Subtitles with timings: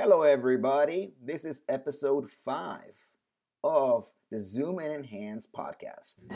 [0.00, 1.12] Hello, everybody.
[1.20, 2.94] This is episode five
[3.64, 6.30] of the Zoom and Enhance podcast.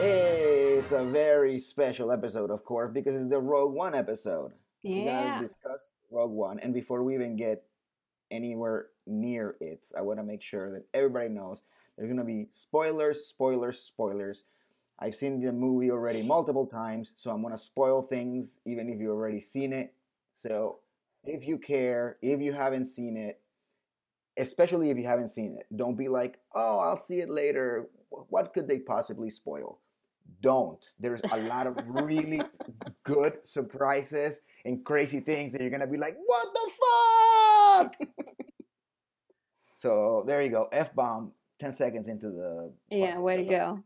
[0.00, 4.52] It's a very special episode, of course, because it's the Rogue One episode.
[4.80, 4.94] Yeah.
[4.94, 7.64] We're going to discuss Rogue One, and before we even get
[8.30, 11.62] anywhere near it, I want to make sure that everybody knows
[11.98, 14.44] there's gonna be spoilers, spoilers, spoilers.
[15.00, 19.10] I've seen the movie already multiple times, so I'm gonna spoil things even if you've
[19.10, 19.92] already seen it.
[20.34, 20.78] So
[21.24, 23.40] if you care, if you haven't seen it,
[24.36, 27.88] especially if you haven't seen it, don't be like, oh, I'll see it later.
[28.10, 29.80] What could they possibly spoil?
[30.40, 30.84] Don't.
[31.00, 32.40] There's a lot of really
[33.02, 36.70] good surprises and crazy things that you're gonna be like, what the
[37.98, 38.08] fuck?
[39.74, 40.68] so there you go.
[40.70, 41.32] F bomb.
[41.58, 43.22] Ten seconds into the Yeah, podcast.
[43.22, 43.76] way to That's awesome.
[43.76, 43.84] go.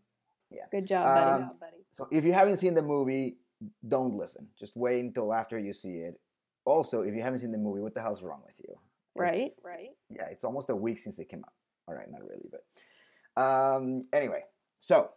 [0.51, 0.63] Yeah.
[0.71, 1.43] Good job, buddy.
[1.45, 1.59] Um,
[1.95, 3.39] So if you haven't seen the movie,
[3.87, 4.49] don't listen.
[4.59, 6.21] Just wait until after you see it.
[6.65, 8.75] Also, if you haven't seen the movie, what the hell's wrong with you?
[9.15, 9.35] right?
[9.35, 9.91] It's- Right.
[10.09, 11.53] yeah, it's almost a week since it came out.
[11.87, 12.65] All right, not really, but
[13.41, 14.43] um, anyway.
[14.81, 15.11] So,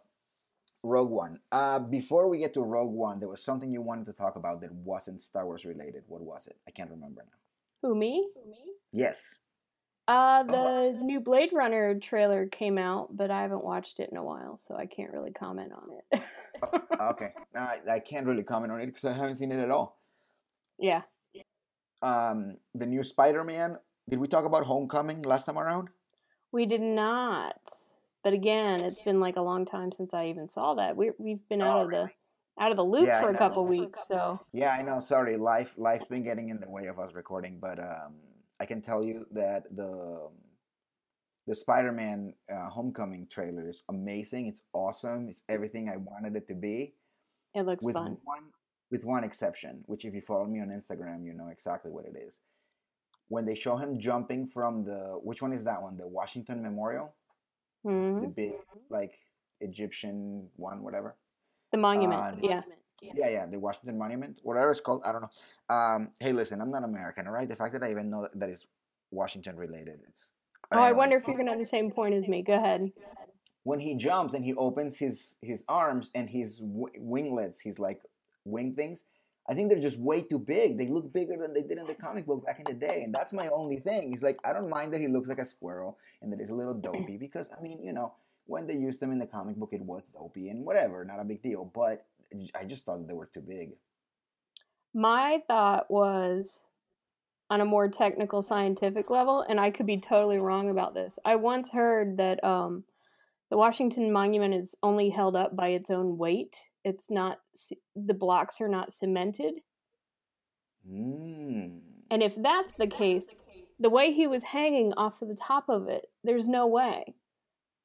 [0.82, 1.40] Rogue One.
[1.50, 4.60] Uh, before we get to Rogue One, there was something you wanted to talk about
[4.60, 6.04] that wasn't Star Wars related.
[6.08, 6.58] What was it?
[6.68, 7.38] I can't remember now.
[7.88, 8.28] Who me?
[8.34, 8.64] Who me?
[8.92, 9.38] Yes.
[10.08, 10.92] Uh, Oh.
[10.92, 14.56] the new Blade Runner trailer came out, but I haven't watched it in a while,
[14.56, 16.22] so I can't really comment on it.
[17.00, 17.34] Okay.
[17.54, 19.98] I, I can't really comment on it because I haven't seen it at all.
[20.78, 21.02] yeah.
[22.02, 23.76] Um, the new Spider-Man.
[24.08, 25.88] Did we talk about Homecoming last time around?
[26.52, 27.56] We did not.
[28.22, 30.96] But again, it's been like a long time since I even saw that.
[30.96, 32.10] We we've been out Oh, of the
[32.58, 35.00] out of the loop Yeah, for a couple weeks, so Yeah, I know.
[35.00, 38.14] Sorry, life life's been getting in the way of us recording, but um,
[38.60, 40.28] I can tell you that the
[41.46, 44.46] the Spider-Man uh, Homecoming trailer is amazing.
[44.48, 45.28] It's awesome.
[45.28, 46.94] It's everything I wanted it to be.
[47.54, 48.16] it looks with fun.
[48.24, 48.44] one
[48.90, 52.16] with one exception, which if you follow me on Instagram, you know exactly what it
[52.16, 52.40] is.
[53.28, 55.96] When they show him jumping from the which one is that one?
[55.96, 57.14] The Washington Memorial,
[57.84, 58.52] hmm the big
[58.90, 59.18] like
[59.60, 61.16] Egyptian one, whatever.
[61.72, 62.62] The monument, uh, yeah.
[63.02, 65.02] Yeah, yeah, the Washington Monument, whatever it's called.
[65.04, 65.30] I don't know.
[65.74, 67.48] Um, hey, listen, I'm not American, all right?
[67.48, 68.66] The fact that I even know that, is
[69.10, 70.32] Washington related, it's.
[70.72, 72.42] Oh, I wonder if you're gonna have the same point as me.
[72.42, 72.90] Go ahead.
[73.62, 78.00] when he jumps and he opens his his arms and his w- winglets, his like
[78.44, 79.04] wing things.
[79.48, 80.76] I think they're just way too big.
[80.76, 83.14] They look bigger than they did in the comic book back in the day, and
[83.14, 84.10] that's my only thing.
[84.10, 86.54] He's like, I don't mind that he looks like a squirrel and that he's a
[86.54, 88.14] little dopey because I mean, you know,
[88.46, 91.24] when they used them in the comic book, it was dopey and whatever, not a
[91.24, 91.70] big deal.
[91.72, 92.06] But
[92.54, 93.70] I just thought they were too big.
[94.94, 96.60] My thought was
[97.50, 101.18] on a more technical scientific level, and I could be totally wrong about this.
[101.24, 102.84] I once heard that um,
[103.50, 106.56] the Washington Monument is only held up by its own weight.
[106.84, 107.38] It's not
[107.94, 109.54] the blocks are not cemented.
[110.88, 111.80] Mm.
[112.10, 113.28] And if that's the case,
[113.78, 117.14] the way he was hanging off of the top of it, there's no way.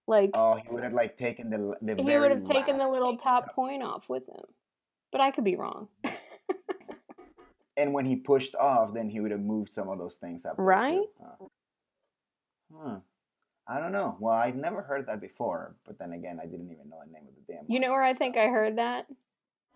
[0.07, 2.87] Like Oh, he would have like taken the the he very would have taken the
[2.87, 4.43] little top point off with him.
[5.11, 5.87] But I could be wrong.
[7.77, 10.55] and when he pushed off, then he would have moved some of those things up.
[10.57, 10.99] Right?
[11.21, 11.45] Huh.
[12.73, 12.95] Hmm.
[13.67, 14.17] I don't know.
[14.19, 17.23] Well, I'd never heard that before, but then again, I didn't even know the name
[17.27, 17.65] of the damn.
[17.67, 19.05] You know where I think so- I heard that?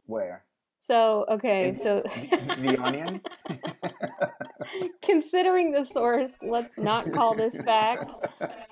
[0.05, 0.43] Where?
[0.79, 3.21] So, okay, In so the Onion.
[5.01, 8.11] considering the source, let's not call this fact.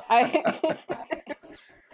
[0.10, 0.78] I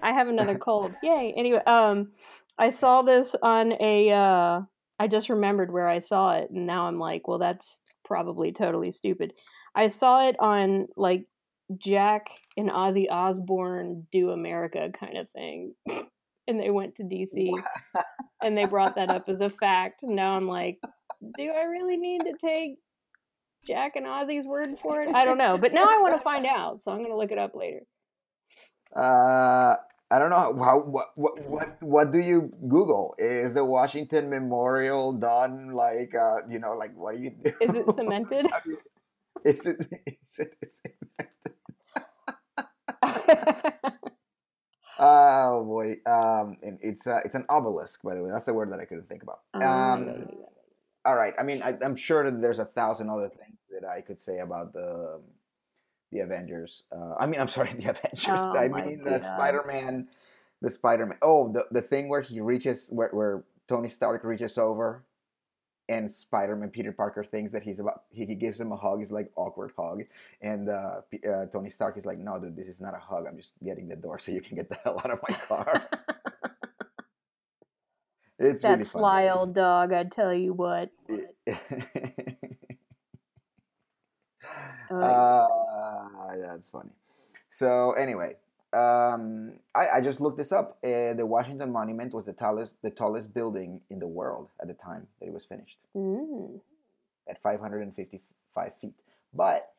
[0.02, 0.94] I have another cold.
[1.04, 1.34] Yay.
[1.36, 2.12] Anyway, um
[2.58, 4.62] I saw this on a uh
[5.02, 8.92] I just remembered where I saw it and now I'm like, well that's probably totally
[8.92, 9.34] stupid.
[9.76, 11.26] I saw it on like
[11.78, 15.76] Jack and Ozzy Osbourne do America kind of thing.
[16.48, 17.52] and they went to DC
[18.44, 20.02] and they brought that up as a fact.
[20.04, 20.80] Now I'm like,
[21.38, 22.78] do I really need to take
[23.66, 25.14] Jack and Ozzy's word for it?
[25.14, 27.32] I don't know, but now I want to find out, so I'm going to look
[27.32, 27.82] it up later.
[28.96, 29.76] uh,
[30.12, 30.80] I don't know how.
[30.80, 33.14] What, what what what do you Google?
[33.20, 37.52] Is the Washington Memorial done like uh, you know like what do you do?
[37.62, 38.48] Is it cemented?
[38.66, 38.78] You-
[39.46, 39.78] is it?
[40.30, 40.56] Is it
[41.44, 41.54] cemented?
[45.00, 48.30] oh boy, um, and it's uh, it's an obelisk, by the way.
[48.32, 49.40] That's the word that I couldn't think about.
[49.54, 50.28] Oh, Um,
[51.06, 51.34] all right.
[51.40, 54.40] I mean, I, I'm sure that there's a thousand other things that I could say
[54.40, 55.22] about the
[56.12, 56.84] the Avengers.
[56.92, 58.26] Uh, I mean, I'm sorry, the Avengers.
[58.28, 60.08] Oh I mean, the Spider-Man,
[60.62, 61.18] the Spider-Man.
[61.22, 65.04] Oh, the the thing where he reaches, where where Tony Stark reaches over,
[65.88, 68.04] and Spider-Man Peter Parker thinks that he's about.
[68.10, 69.02] He, he gives him a hug.
[69.02, 70.04] It's like awkward hug,
[70.42, 73.26] and uh, P- uh, Tony Stark is like, "No, dude, this is not a hug.
[73.28, 75.90] I'm just getting the door so you can get the hell out of my car."
[78.40, 79.40] it's that really sly funny.
[79.40, 80.92] old dog, I tell you what.
[84.92, 85.48] Uh,
[86.38, 86.92] that's funny.
[87.52, 88.36] So anyway,
[88.74, 90.78] um, I, I just looked this up.
[90.84, 94.74] Uh, the Washington Monument was the tallest the tallest building in the world at the
[94.76, 96.60] time that it was finished, mm.
[97.28, 98.94] at 555 feet.
[99.34, 99.72] But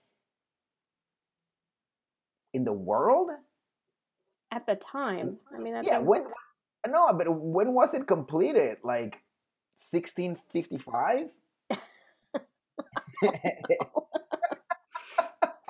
[2.52, 3.30] in the world,
[4.50, 5.98] At the time, I mean, yeah.
[5.98, 6.24] thing- When
[6.88, 8.78] no, but when was it completed?
[8.82, 9.22] Like
[9.76, 11.30] 1655.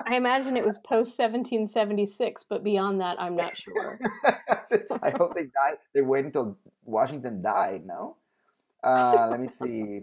[0.05, 3.99] I imagine it was post 1776, but beyond that, I'm not sure.
[5.01, 5.77] I hope they died.
[5.93, 7.85] They waited until Washington died.
[7.85, 8.17] No.
[8.83, 10.01] Uh, let me see.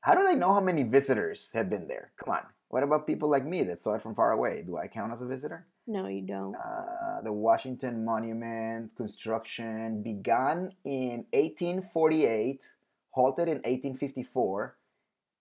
[0.00, 2.12] How do they know how many visitors have been there?
[2.16, 2.42] Come on.
[2.68, 4.62] What about people like me that saw it from far away?
[4.66, 5.66] Do I count as a visitor?
[5.86, 6.54] No, you don't.
[6.54, 12.66] Uh, the Washington Monument construction began in 1848,
[13.10, 14.76] halted in 1854,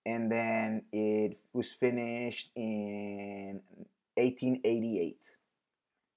[0.06, 3.62] and then it was finished in
[4.16, 5.18] 1888.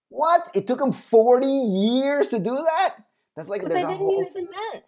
[0.08, 0.50] What?
[0.54, 2.96] It took them 40 years to do that?
[3.36, 4.84] That's like Because a didn't whole use cement.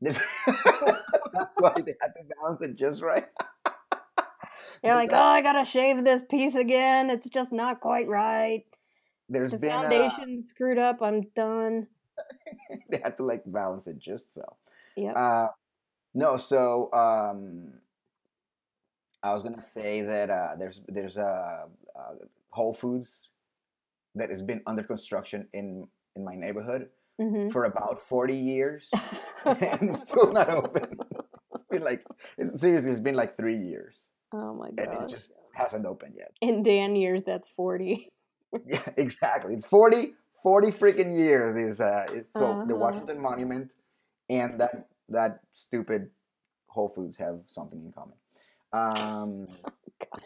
[0.02, 3.26] That's why they had to balance it just right.
[4.82, 7.10] You're like, oh, I gotta shave this piece again.
[7.10, 8.64] It's just not quite right.
[9.28, 11.02] There's The been foundation screwed up.
[11.02, 11.86] I'm done.
[12.90, 14.56] they had to like balance it just so.
[14.96, 15.16] Yep.
[15.16, 15.48] Uh,
[16.14, 17.74] no, so um,
[19.22, 22.14] I was gonna say that uh, there's there's a uh, uh,
[22.50, 23.28] Whole Foods
[24.14, 25.86] that has been under construction in
[26.16, 26.88] in my neighborhood
[27.20, 28.90] hmm for about forty years
[29.44, 30.98] and it's still not open.
[31.54, 32.04] It's been like
[32.38, 34.78] it's, seriously, it's been like three years oh my god!
[34.78, 36.32] and it just hasn't opened yet.
[36.40, 38.08] In Dan years, that's 40.
[38.66, 39.54] Yeah, exactly.
[39.54, 41.56] It's 40, 40 freaking years.
[41.56, 42.76] Is uh, it's, so the Uh-huh.
[42.76, 43.74] Washington Monument
[44.28, 46.10] and that that stupid
[46.66, 48.16] Whole Foods have something in common.
[48.72, 49.48] Um,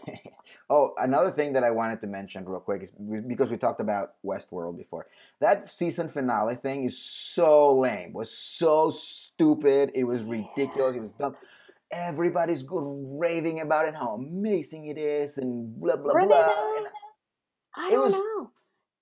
[0.71, 2.91] oh, another thing that I wanted to mention real quick is
[3.27, 5.07] because we talked about Westworld before.
[5.41, 8.13] That season finale thing is so lame.
[8.13, 9.91] Was so stupid.
[9.95, 10.97] It was ridiculous.
[10.97, 11.37] It was dumb.
[11.91, 12.85] Everybody's good
[13.21, 16.53] raving about it, how amazing it is, and blah blah Were blah.
[17.77, 18.51] I It don't was know.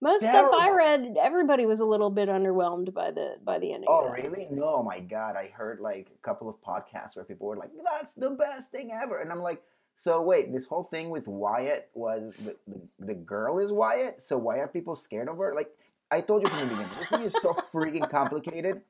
[0.02, 3.86] Most stuff I read, everybody was a little bit underwhelmed by the by the ending.
[3.88, 4.48] Oh, really?
[4.50, 5.36] No, oh my God.
[5.36, 8.90] I heard like a couple of podcasts where people were like, that's the best thing
[9.00, 9.20] ever.
[9.20, 9.62] And I'm like,
[9.94, 14.20] so wait, this whole thing with Wyatt was the, the, the girl is Wyatt?
[14.20, 15.54] So why are people scared of her?
[15.54, 15.70] Like,
[16.10, 18.80] I told you from the beginning, this thing is so freaking complicated.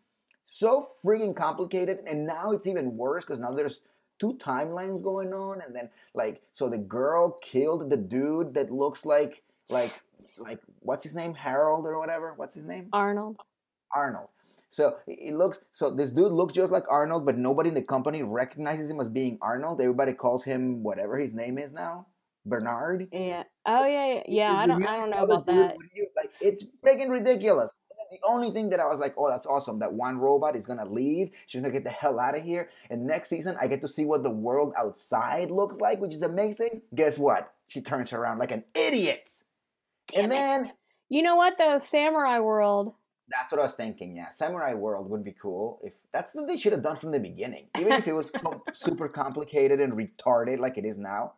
[0.47, 1.99] So freaking complicated.
[2.07, 3.83] And now it's even worse because now there's
[4.19, 5.61] two timelines going on.
[5.61, 9.91] And then, like, so the girl killed the dude that looks like, like,
[10.39, 11.35] like, what's his name?
[11.35, 12.35] Harold or whatever?
[12.37, 12.89] What's his name?
[12.93, 13.39] Arnold.
[13.95, 14.29] Arnold.
[14.73, 18.23] So it looks so this dude looks just like Arnold, but nobody in the company
[18.23, 19.83] recognizes him as being Arnold.
[19.83, 22.07] Everybody calls him whatever his name is now,
[22.47, 23.07] Bernard.
[23.13, 23.43] Yeah.
[23.67, 24.23] Oh yeah, yeah.
[24.29, 24.83] yeah I don't.
[24.87, 25.77] I don't know about dude, that.
[25.95, 27.71] you- like it's freaking ridiculous.
[28.11, 29.79] The only thing that I was like, oh, that's awesome.
[29.79, 31.33] That one robot is gonna leave.
[31.47, 32.71] She's gonna get the hell out of here.
[32.91, 36.23] And next season, I get to see what the world outside looks like, which is
[36.23, 36.81] amazing.
[36.95, 37.53] Guess what?
[37.69, 39.29] She turns around like an idiot.
[40.09, 40.37] Damn and it.
[40.37, 40.73] then
[41.09, 41.79] You know what though?
[41.79, 42.95] Samurai World.
[43.29, 44.17] That's what I was thinking.
[44.17, 47.21] Yeah, Samurai World would be cool if that's what they should have done from the
[47.21, 47.69] beginning.
[47.79, 51.33] Even if it was com- super complicated and retarded like it is now,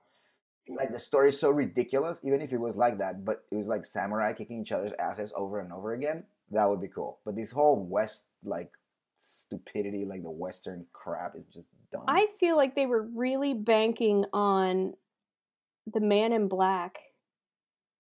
[0.69, 2.21] like the story is so ridiculous.
[2.25, 5.33] Even if it was like that, but it was like samurai kicking each other's asses
[5.37, 7.21] over and over again, that would be cool.
[7.25, 8.73] But this whole West like
[9.19, 12.05] stupidity, like the Western crap, is just dumb.
[12.09, 14.95] I feel like they were really banking on
[15.93, 16.99] the Man in Black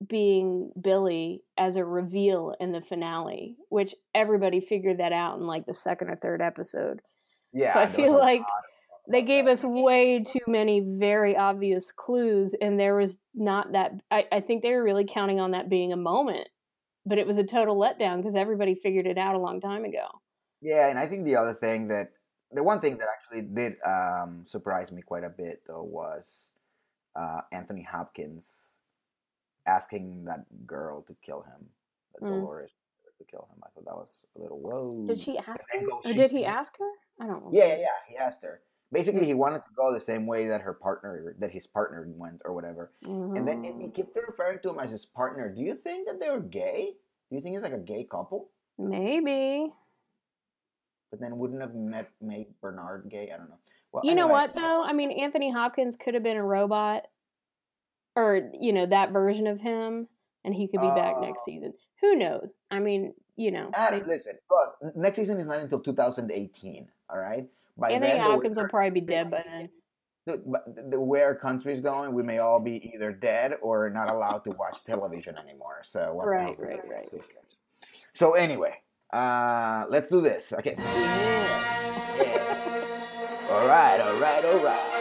[0.08, 5.66] being Billy as a reveal in the finale, which everybody figured that out in like
[5.66, 7.00] the second or third episode.
[7.52, 8.42] yeah, so I feel like
[9.08, 14.26] they gave us way too many very obvious clues and there was not that I,
[14.32, 16.48] I think they were really counting on that being a moment
[17.04, 20.06] but it was a total letdown because everybody figured it out a long time ago
[20.60, 22.12] Yeah, and I think the other thing that
[22.52, 26.48] the one thing that actually did um, surprise me quite a bit though was
[27.16, 28.73] uh, Anthony Hopkins
[29.66, 31.68] asking that girl to kill him,
[32.14, 32.28] that Mm.
[32.40, 32.70] Dolores
[33.18, 33.62] to kill him.
[33.62, 35.06] I thought that was a little whoa.
[35.06, 35.88] Did she ask him?
[36.04, 36.90] Or did he ask her?
[37.20, 37.50] I don't know.
[37.52, 37.86] Yeah, yeah, yeah.
[38.08, 38.60] He asked her.
[38.90, 42.42] Basically, he wanted to go the same way that her partner, that his partner went,
[42.44, 42.92] or whatever.
[43.04, 43.94] And then and he Mhm.
[43.94, 45.48] kept referring to him as his partner.
[45.48, 46.96] Do you think that they were gay?
[47.30, 48.50] Do you think it's like a gay couple?
[48.78, 49.72] Maybe.
[51.10, 53.30] But then wouldn't have met made Bernard gay?
[53.30, 53.58] I don't know.
[53.92, 54.82] Well, You know what though?
[54.82, 57.06] I mean, Anthony Hopkins could have been a robot,
[58.16, 60.08] or you know that version of him,
[60.44, 61.44] and he could be back next Oh.
[61.46, 61.74] season.
[62.00, 62.52] Who knows?
[62.70, 66.88] I mean, you know, Ah, they- listen, plus next season is not until 2018.
[67.10, 67.48] All right.
[67.76, 69.68] By Anthony then, Hopkins will probably be dead by then.
[70.26, 74.08] the, but the way our country's going, we may all be either dead or not
[74.08, 75.80] allowed to watch television anymore.
[75.82, 77.08] So what Right, the right, right.
[78.14, 78.80] So anyway,
[79.12, 80.52] uh, let's do this.
[80.52, 80.74] Okay.
[80.78, 80.86] Yeah.
[83.50, 84.00] All right.
[84.00, 84.44] All right.
[84.44, 84.93] All right.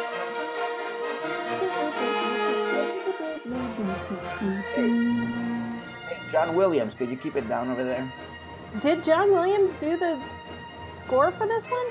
[6.33, 8.11] John Williams, could you keep it down over there?
[8.81, 10.19] Did John Williams do the
[10.91, 11.85] score for this one?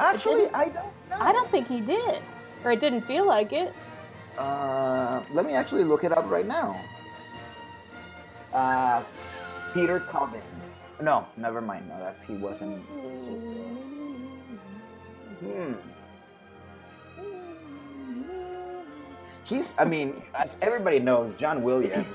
[0.00, 1.16] Actually, I don't know.
[1.20, 2.20] I don't think he did,
[2.64, 3.72] or it didn't feel like it.
[4.36, 6.74] Uh, let me actually look it up right now.
[8.52, 9.04] Uh,
[9.72, 10.42] Peter Cobbin.
[11.00, 11.88] No, never mind.
[11.88, 12.82] No, that's he wasn't.
[15.38, 15.74] Hmm.
[19.44, 19.74] He's.
[19.78, 22.06] I mean, as everybody knows, John Williams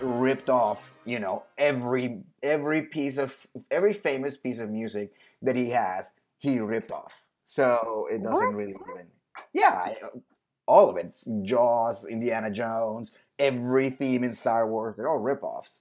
[0.00, 0.94] ripped off.
[1.04, 3.34] You know, every every piece of
[3.70, 7.12] every famous piece of music that he has, he ripped off.
[7.44, 8.54] So it doesn't What?
[8.54, 9.06] really even.
[9.52, 9.94] Yeah,
[10.66, 11.16] all of it.
[11.42, 15.80] Jaws, Indiana Jones, every theme in Star Wars, they're all rip-offs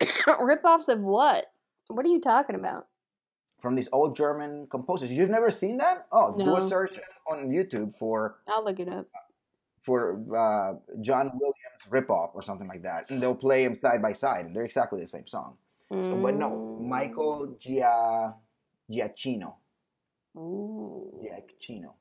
[0.40, 1.46] Rip-offs of what?
[1.88, 2.86] What are you talking about?
[3.60, 5.12] from these old German composers.
[5.12, 6.06] You've never seen that?
[6.10, 6.98] Oh, do a search
[7.30, 9.06] on YouTube for I'll look it up.
[9.82, 14.12] For uh, John Williams rip-off or something like that, and they'll play them side by
[14.12, 15.56] side, and they're exactly the same song.
[15.90, 16.88] So, but no, Mm.
[16.88, 18.34] Michael Gia
[18.90, 19.54] Giacchino.
[20.36, 21.12] Ooh.
[21.20, 21.94] Giacchino.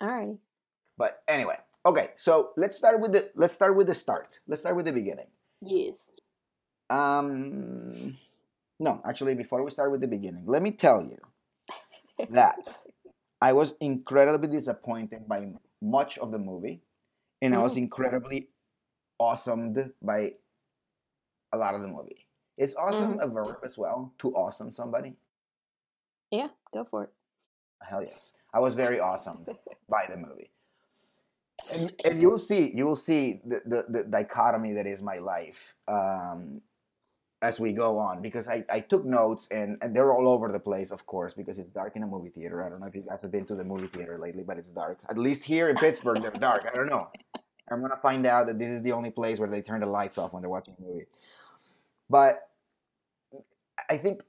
[0.00, 0.38] Alrighty.
[0.96, 2.10] But anyway, okay.
[2.16, 4.38] So let's start with the let's start with the start.
[4.46, 5.26] Let's start with the beginning.
[5.62, 6.10] Yes.
[6.90, 8.16] Um,
[8.78, 11.18] no, actually, before we start with the beginning, let me tell you
[12.30, 12.58] that
[13.40, 16.82] I was incredibly disappointed by much of the movie,
[17.42, 17.78] and I was Mm.
[17.78, 18.50] incredibly
[19.20, 20.34] awesomed by
[21.52, 22.26] a lot of the movie.
[22.56, 23.22] Is awesome Mhm.
[23.22, 24.12] a verb as well?
[24.18, 25.16] To awesome somebody?
[26.30, 27.12] Yeah, go for it.
[27.82, 28.16] Hell yeah!
[28.52, 29.44] I was very awesome
[29.88, 30.50] by the movie.
[31.70, 35.74] And, and you'll see, you will see the, the, the dichotomy that is my life
[35.88, 36.62] um,
[37.42, 40.58] as we go on because I, I took notes and, and they're all over the
[40.58, 42.64] place, of course, because it's dark in a movie theater.
[42.64, 44.70] I don't know if you guys have been to the movie theater lately, but it's
[44.70, 44.98] dark.
[45.08, 46.66] At least here in Pittsburgh, they're dark.
[46.72, 47.08] I don't know.
[47.70, 50.18] I'm gonna find out that this is the only place where they turn the lights
[50.18, 51.06] off when they're watching a movie.
[52.08, 52.48] But
[53.90, 54.22] I think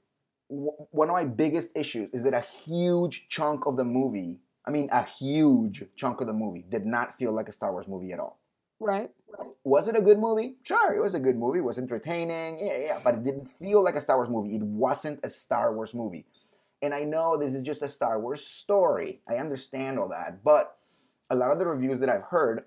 [0.50, 4.70] w- one of my biggest issues is that a huge chunk of the movie, I
[4.70, 8.12] mean, a huge chunk of the movie, did not feel like a Star Wars movie
[8.12, 8.38] at all.
[8.80, 9.10] Right.
[9.64, 10.56] Was it a good movie?
[10.62, 11.58] Sure, it was a good movie.
[11.58, 12.58] It was entertaining.
[12.64, 14.56] Yeah, yeah, but it didn't feel like a Star Wars movie.
[14.56, 16.26] It wasn't a Star Wars movie.
[16.80, 19.20] And I know this is just a Star Wars story.
[19.28, 20.42] I understand all that.
[20.44, 20.76] But
[21.30, 22.64] a lot of the reviews that I've heard,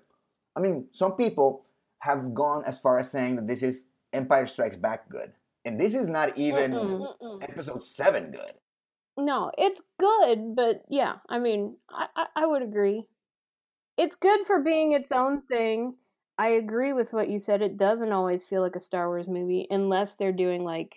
[0.54, 1.64] I mean, some people
[2.00, 5.32] have gone as far as saying that this is Empire Strikes Back good.
[5.64, 7.42] And this is not even Mm-mm.
[7.42, 8.52] episode 7 good.
[9.16, 13.06] No, it's good, but yeah, I mean, I, I, I would agree.
[13.98, 15.94] It's good for being its own thing.
[16.38, 17.62] I agree with what you said.
[17.62, 20.94] It doesn't always feel like a Star Wars movie unless they're doing like,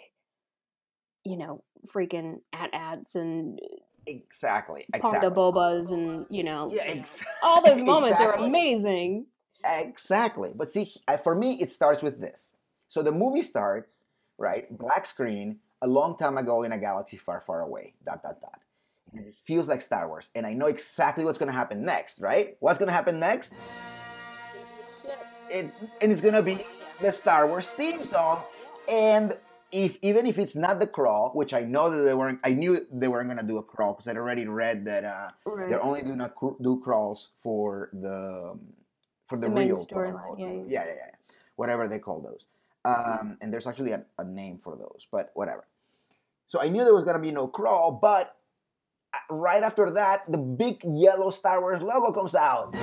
[1.24, 3.60] you know, freaking AT-ATs and
[4.08, 4.86] Exactly.
[4.94, 5.30] Ponda Exactly.
[5.30, 9.26] Bobas and you know, Yeah, ex- all those moments are amazing.
[9.64, 10.52] Exactly.
[10.56, 12.54] But see, uh, for me, it starts with this.
[12.88, 14.04] So the movie starts,
[14.38, 14.66] right?
[14.78, 17.94] Black screen, a long time ago in a galaxy far, far away.
[18.06, 18.60] Dot, dot, dot.
[19.14, 20.30] And it feels like Star Wars.
[20.36, 22.58] And I know exactly what's going to happen next, right?
[22.60, 23.54] What's going to happen next?
[25.50, 25.72] It,
[26.02, 26.60] and it's to be
[27.02, 28.42] the Star Wars theme song.
[28.90, 29.38] And
[29.72, 32.86] if even if it's not the crawl, which I know that they weren't, I knew
[32.92, 35.70] they weren't to do a crawl because I'd already read that uh, Right.
[35.70, 38.60] they're only doing a cr- do crawls for the um,
[39.28, 40.64] for the, The real storyline, yeah, yeah.
[40.68, 41.12] yeah, yeah,
[41.56, 42.46] whatever they call those.
[42.86, 45.66] Um, and there's actually a, a name for those, but whatever.
[46.48, 48.38] So I knew there was gonna be no crawl, but
[49.14, 52.76] uh, right after that, the big yellow Star Wars logo comes out.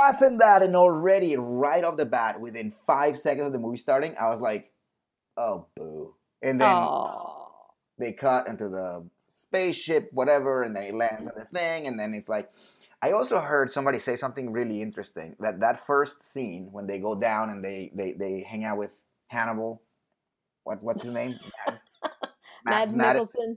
[0.00, 4.14] Wasn't that, and already right off the bat, within five seconds of the movie starting,
[4.18, 4.72] I was like,
[5.36, 7.48] "Oh, boo!" And then Oh.
[7.98, 9.04] they cut into the
[9.34, 12.50] spaceship, whatever, and then it lands on the thing, and then it's like,
[13.02, 17.14] I also heard somebody say something really interesting that that first scene when they go
[17.18, 18.92] down and they they, they hang out with
[19.28, 19.82] Hannibal,
[20.64, 21.38] what what's his name?
[21.66, 21.90] Mads,
[22.64, 23.56] Mads Mads- Mikkelsen.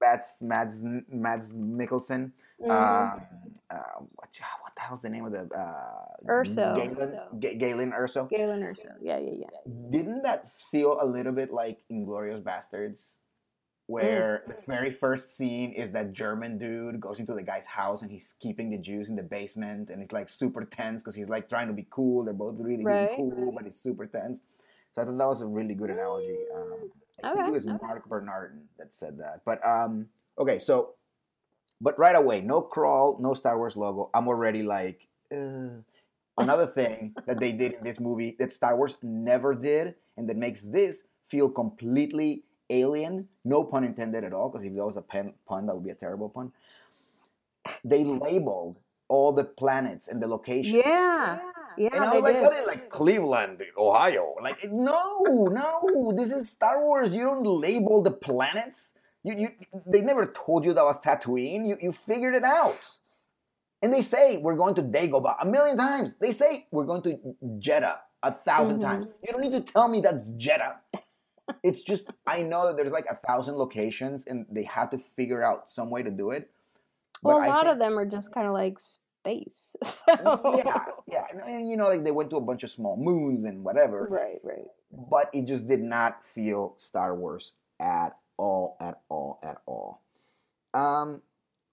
[0.00, 0.76] Mads Mads
[1.08, 2.32] Mads Mikkelsen.
[2.64, 3.22] Um,
[3.70, 3.76] uh,
[4.16, 4.28] what,
[4.62, 6.74] what the hell's the name of the uh, Urso.
[6.74, 7.28] Galen, Urso.
[7.38, 8.24] Ga- Galen Urso.
[8.26, 8.92] Galen Erso.
[9.00, 9.72] Yeah, yeah, yeah.
[9.90, 13.16] Didn't that feel a little bit like Inglourious Basterds?
[13.86, 18.10] Where the very first scene is that German dude goes into the guy's house and
[18.10, 21.48] he's keeping the Jews in the basement and it's like super tense because he's like
[21.48, 22.24] trying to be cool.
[22.24, 23.52] They're both really, really Right, cool, right.
[23.56, 24.42] but it's super tense.
[24.94, 26.36] So I thought that was a really good analogy.
[26.54, 26.90] Um,
[27.24, 27.78] I think it was okay.
[27.82, 29.40] Marc Bernardin that said that.
[29.44, 30.06] But um,
[30.38, 30.94] okay, so
[31.80, 34.10] but right away, no crawl, no Star Wars logo.
[34.14, 35.80] I'm already like, uh.
[36.38, 40.36] another thing that they did in this movie that Star Wars never did, and that
[40.36, 43.28] makes this feel completely alien.
[43.44, 45.90] No pun intended at all, because if that was a pen, pun, that would be
[45.90, 46.52] a terrible pun.
[47.84, 50.82] They labeled all the planets and the locations.
[50.84, 51.38] Yeah.
[51.78, 52.44] Yeah, And I they was like, did.
[52.44, 54.34] that is like Cleveland, Ohio.
[54.42, 57.14] Like, no, no, this is Star Wars.
[57.14, 58.88] You don't label the planets.
[59.22, 59.48] You, you,
[59.86, 61.66] they never told you that was Tatooine.
[61.68, 62.78] You, you figured it out.
[63.82, 66.14] And they say we're going to Dagobah a million times.
[66.20, 67.18] They say we're going to
[67.58, 68.80] Jedha a 1000 Mhm.
[68.80, 69.06] times.
[69.26, 70.76] You don't need to tell me that's Jedha.
[71.62, 75.42] it's just I know that there's like a thousand locations, and they had to figure
[75.42, 76.50] out some way to do it.
[77.22, 79.76] well, a lot think- of them are just kind of like space.
[80.08, 83.44] yeah, yeah, and, and, you know, like they went to a bunch of small moons
[83.44, 84.06] and whatever.
[84.10, 84.66] Right, right.
[85.10, 90.00] but it just did not feel Star Wars at all, at all, at all.
[90.72, 91.20] Um,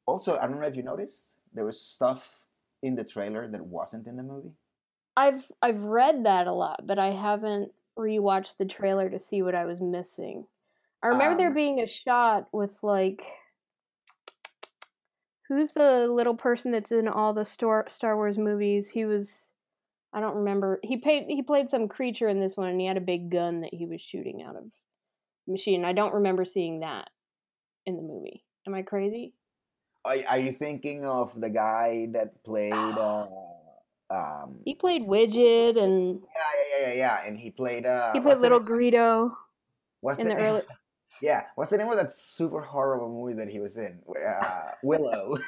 [0.05, 2.39] also, I don't know if you noticed, there was stuff
[2.83, 4.51] in the trailer that wasn't in the movie.
[5.15, 9.55] I've I've read that a lot, but I haven't rewatched the trailer to see what
[9.55, 10.45] I was missing.
[11.01, 13.23] I remember there Um, being a shot with like
[15.47, 18.89] who's the little person that's in all the Star Star Wars movies?
[18.89, 19.47] He was
[20.13, 20.79] I don't remember.
[20.83, 23.61] He played he played some creature in this one and he had a big gun
[23.61, 24.65] that he was shooting out of
[25.47, 25.85] machine.
[25.85, 27.09] I don't remember seeing that
[27.85, 28.43] in the movie.
[28.65, 29.33] Am I crazy?
[30.05, 32.73] Are, are you thinking of the guy that played?
[32.73, 33.27] Uh,
[34.09, 37.85] um, He played Wicket and yeah, yeah, yeah, yeah, and he played.
[37.85, 39.31] Uh, he played Little Greedo
[40.01, 40.61] What's in the the early
[41.21, 43.99] Yeah, what's the name of that super horrible movie that he was in?
[44.09, 45.37] Uh, Willow.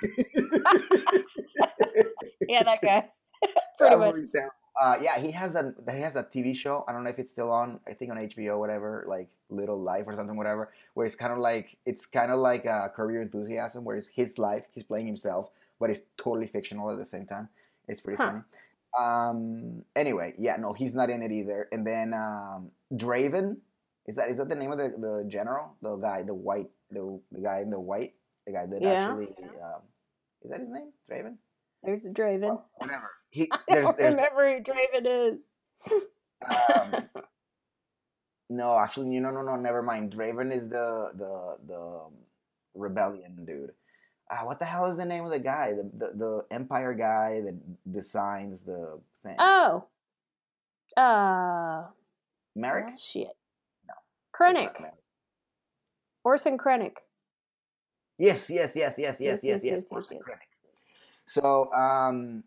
[2.50, 3.08] Yeah, that guy.
[3.78, 4.16] Pretty That much.
[4.82, 6.86] Uh, yeah, he has a he has a TV show.
[6.88, 7.80] I don't know if it's still on.
[7.86, 10.72] I think on HBO, whatever, like Little Life or something, whatever.
[10.94, 14.08] Where it's kind of like it's kind of like a Curb Your Enthusiasm, where it's
[14.08, 14.66] his life.
[14.72, 17.50] He's playing himself, but it's totally fictional at the same time.
[17.90, 18.30] It's pretty Huh.
[18.32, 18.44] funny.
[18.98, 19.84] Um.
[19.96, 21.68] Anyway, yeah, no, he's not in it either.
[21.72, 23.58] And then um, Draven,
[24.08, 27.20] is that is that the name of the, the general, the guy, the white, the
[27.32, 28.14] the guy in the white,
[28.48, 28.94] the guy that Yeah.
[28.94, 29.28] actually,
[29.62, 29.82] um,
[30.42, 31.36] is that his name, Draven?
[31.84, 32.42] There's Draven.
[32.48, 33.12] Well, whatever.
[33.30, 35.42] He I there's don't there's remember who Draven is.
[36.74, 37.24] um,
[38.50, 40.14] no, actually, you know, no, no, never mind.
[40.14, 42.14] Draven is the the the um,
[42.76, 43.72] rebellion dude.
[44.32, 45.74] Uh, what the hell is the name of the guy?
[45.74, 49.36] The, the the Empire guy that designs the thing.
[49.40, 49.86] oh.
[50.98, 51.86] Uh.
[52.56, 52.86] Merrick.
[52.90, 53.28] oh, shit.
[53.88, 53.94] No,
[54.36, 54.74] Krennic.
[56.24, 56.96] Orson Krennic.
[58.18, 59.84] Yes, yes, yes, yes, yes, yes, Yes, yes, yes.
[59.92, 60.38] yes, yes, yes.
[61.26, 62.44] So, um,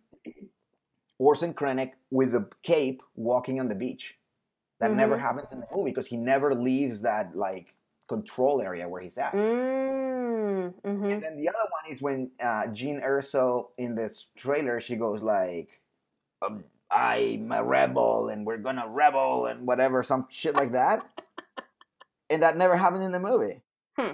[1.19, 4.19] Orson Krennic with the cape walking on the beach.
[4.81, 5.21] That never Mhm.
[5.21, 7.75] happens in the movie because he never leaves that like
[8.09, 9.33] control area where he's at.
[9.33, 10.75] Mm.
[10.85, 14.97] hmm And then the other one is when uh, Jyn Erso in this trailer, she
[14.97, 15.81] goes like,
[16.43, 21.05] um, "I'm a rebel, and we're gonna rebel, and whatever, some shit like that."
[22.31, 23.61] and that never happened in the movie.
[23.99, 24.13] Hmm.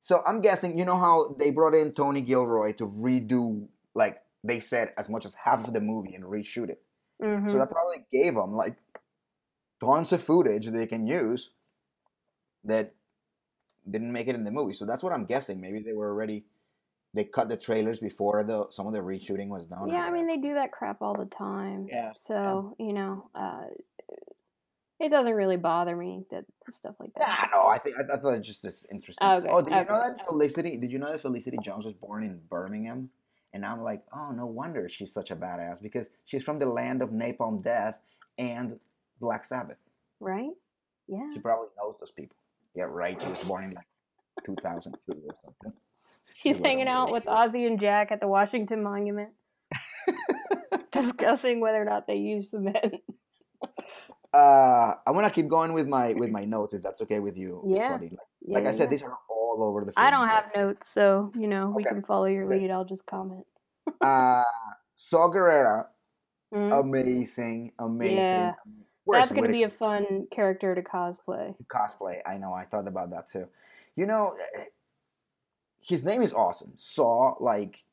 [0.00, 4.60] So I'm guessing, you know how they brought in Tony Gilroy to redo, like they
[4.60, 6.82] said, as much as half of the movie and reshoot it.
[7.20, 8.76] hmm So that probably gave them like
[9.80, 11.50] tons of footage they can use
[12.64, 12.94] that
[13.90, 14.72] didn't make it in the movie.
[14.72, 15.60] So that's what I'm guessing.
[15.60, 16.44] Maybe they were already
[17.14, 19.88] they cut the trailers before the some of the reshooting was done.
[19.88, 21.86] yeah, I mean they do that crap all the time.
[21.90, 23.66] Yeah, So you know, uh,
[25.00, 27.50] it doesn't really bother me that stuff like that.
[27.52, 29.26] Nah, no, I think I, I thought it was just as interesting.
[29.26, 30.76] Okay, Oh, did you know that Felicity?
[30.76, 33.10] Did you know that Felicity Jones was born in Birmingham?
[33.54, 37.00] And I'm like, oh, no wonder she's such a badass because she's from the land
[37.02, 38.00] of Napalm Death
[38.36, 38.78] and
[39.20, 39.78] Black Sabbath.
[40.18, 40.50] Right?
[41.06, 41.30] Yeah.
[41.32, 42.36] She probably knows those people.
[42.74, 43.18] Yeah, right.
[43.20, 43.86] She was born in like
[44.44, 45.72] 2002 or something.
[46.34, 49.30] She's hanging out with Ozzy and Jack at the Washington Monument,
[50.92, 52.96] discussing whether or not they use cement.
[54.32, 57.38] Uh, I want to keep going with my with my notes if that's okay with
[57.38, 57.62] you.
[57.64, 57.92] Yeah.
[57.92, 58.86] Like, Yeah, like I said, yeah.
[58.88, 59.92] these are all over the.
[59.96, 62.60] I don't have notes, so you know we Okay, can follow your okay.
[62.60, 62.70] lead.
[62.70, 63.46] I'll just comment.
[64.00, 64.42] uh,
[64.96, 65.86] Saw Gerrera,
[66.52, 66.80] Mhm.
[66.80, 68.16] amazing, amazing.
[68.16, 68.54] Yeah.
[69.04, 71.54] Where's That's going to be a fun character to cosplay.
[71.66, 72.22] cosplay.
[72.24, 72.54] I know.
[72.54, 73.46] I thought about that too.
[73.96, 74.64] You know, eh,
[75.80, 76.72] his name is awesome.
[76.76, 77.84] Saw like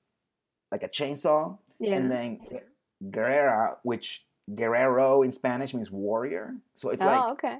[0.71, 1.97] like a chainsaw, Yeah.
[1.97, 2.39] and then
[3.09, 6.55] Guerrera, which Guerrero in Spanish means warrior.
[6.75, 7.57] So it's oh, like okay.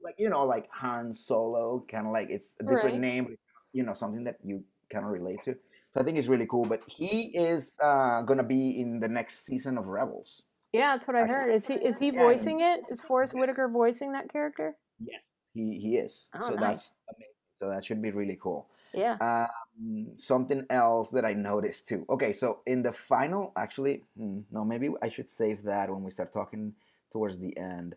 [0.00, 3.00] Like you know like Han Solo, kind of like it's a different Right.
[3.00, 3.36] name,
[3.72, 5.54] you know something that you kind of relate to.
[5.94, 6.64] So I think it's really cool.
[6.64, 10.42] But he is uh, gonna be in the next season of Rebels.
[10.72, 11.50] Yeah, that's what I Actually- heard.
[11.54, 12.80] Is he is he Yeah, voicing it?
[12.88, 13.40] Is Forest Yes.
[13.40, 14.76] Whitaker voicing that character?
[15.04, 16.28] Yes, he he is.
[16.34, 16.60] Oh, so nice.
[16.60, 17.34] that's amazing.
[17.60, 18.68] So that should be really cool.
[18.94, 19.16] Yeah.
[19.20, 22.04] Um, something else that I noticed too.
[22.10, 26.10] Okay, so in the final, actually, hmm, no, maybe I should save that when we
[26.10, 26.74] start talking
[27.12, 27.94] towards the end.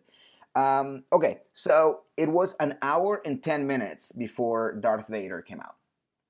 [0.56, 5.76] Um, okay, so it was an hour and 10 minutes before Darth Vader came out.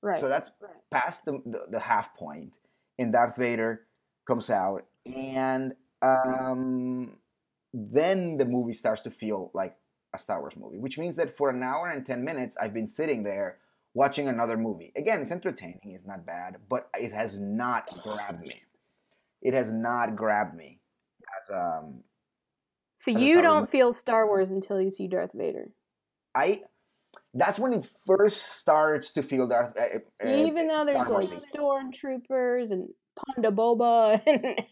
[0.03, 0.19] Right.
[0.19, 0.51] So that's
[0.91, 2.59] past the, the, the half point,
[2.99, 3.83] and Darth Vader
[4.27, 7.19] comes out, and um,
[7.73, 9.77] then the movie starts to feel like
[10.13, 12.89] a Star Wars movie, which means that for an hour and 10 minutes, I've been
[12.89, 13.59] sitting there
[13.95, 14.93] watching another movie.
[14.97, 18.63] Again, it's entertaining, it's not bad, but it has not grabbed me.
[19.41, 20.81] It has not grabbed me
[21.39, 22.03] as um,
[22.97, 25.69] so you don't feel Star Wars until you see Darth Vader.
[26.35, 26.61] I.
[27.33, 29.75] That's when it first starts to feel Darth.
[29.79, 34.65] Uh, uh, Even though there's like stormtroopers and Ponda Boba and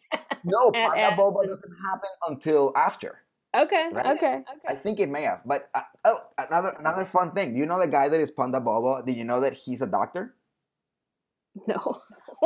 [0.44, 3.20] no, Panda Boba doesn't happen until after.
[3.56, 4.16] Okay, Right?
[4.16, 4.42] okay.
[4.68, 5.42] I think it may have.
[5.46, 7.54] But uh, oh, another another fun thing.
[7.54, 9.06] Do you know the guy that is Panda Boba?
[9.06, 10.34] Did you know that he's a doctor?
[11.68, 12.00] No.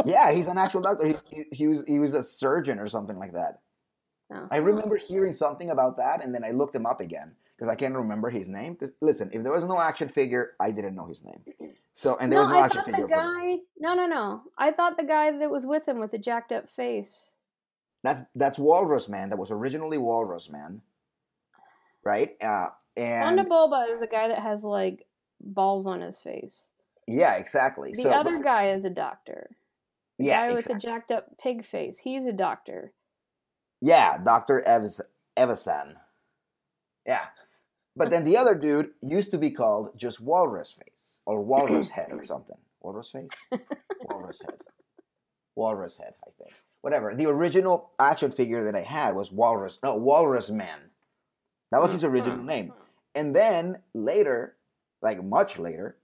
[0.05, 1.07] yeah, he's an actual doctor.
[1.07, 3.61] He, he, he was he was a surgeon or something like that.
[4.31, 4.47] No.
[4.51, 7.75] I remember hearing something about that, and then I looked him up again because I
[7.75, 8.77] can't remember his name.
[9.01, 11.43] listen, if there was no action figure, I didn't know his name.
[11.93, 13.09] So and there no, was no I action thought the figure.
[13.09, 13.57] for guy.
[13.79, 14.43] No, no, no.
[14.57, 17.31] I thought the guy that was with him with the jacked up face.
[18.05, 19.31] That's that's Walrus Man.
[19.31, 20.83] That was originally Walrus Man,
[22.05, 22.37] right?
[22.41, 25.07] Uh, and Ponda Boba is the guy that has like
[25.41, 26.67] balls on his face.
[27.09, 27.93] yeah, exactly.
[27.95, 29.51] The so other guy is a doctor.
[30.19, 31.99] The yeah, guy with the jacked up pig face.
[31.99, 32.93] He's a doctor.
[33.81, 34.63] Yeah, Dr.
[34.67, 35.01] Evs
[35.37, 35.95] Evazan.
[37.07, 37.27] Yeah.
[37.97, 42.09] But then the other dude used to be called just Walrus Face or Walrus Head
[42.13, 42.57] or something.
[42.81, 43.29] Walrus Face?
[44.01, 44.61] Walrus Head.
[45.57, 46.55] Walrus Head, I think.
[46.83, 47.15] Whatever.
[47.15, 49.79] The original action figure that I had was Walrus.
[49.83, 50.79] No, Walrus Man.
[51.73, 52.47] That was his original hmm.
[52.47, 52.73] name.
[53.15, 54.57] And then later,
[55.03, 55.99] like much later,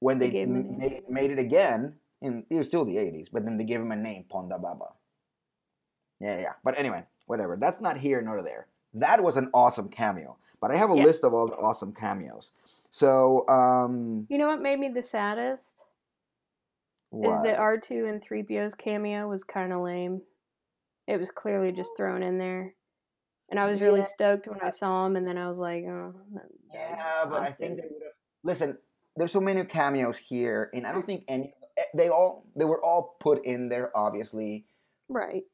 [0.00, 1.02] when They they, gave him a m- name.
[1.08, 3.92] ma- made it again, in it was still the 80s, but then they gave him
[3.92, 4.86] a name, Ponda Baba.
[6.20, 6.52] Yeah, yeah.
[6.64, 7.56] But anyway, whatever.
[7.56, 8.66] That's not here nor there.
[8.94, 10.36] That was an awesome cameo.
[10.60, 11.04] But I have a Yeah.
[11.04, 12.52] list of all the awesome cameos.
[12.90, 15.84] So, um, You know what made me the saddest?
[17.12, 20.22] Is that R2 and 3PO's cameo was kind of lame.
[21.06, 22.74] It was clearly just thrown in there.
[23.50, 24.06] And I was really Yeah.
[24.06, 26.14] stoked when I saw him, and then I was like, oh.
[26.72, 28.12] Yeah, but I think they would have.
[28.42, 28.78] Listen,
[29.16, 31.54] there's so many cameos here, and I don't think any.
[31.78, 34.66] eh, They all they were all put in there, obviously,
[35.08, 35.44] Right.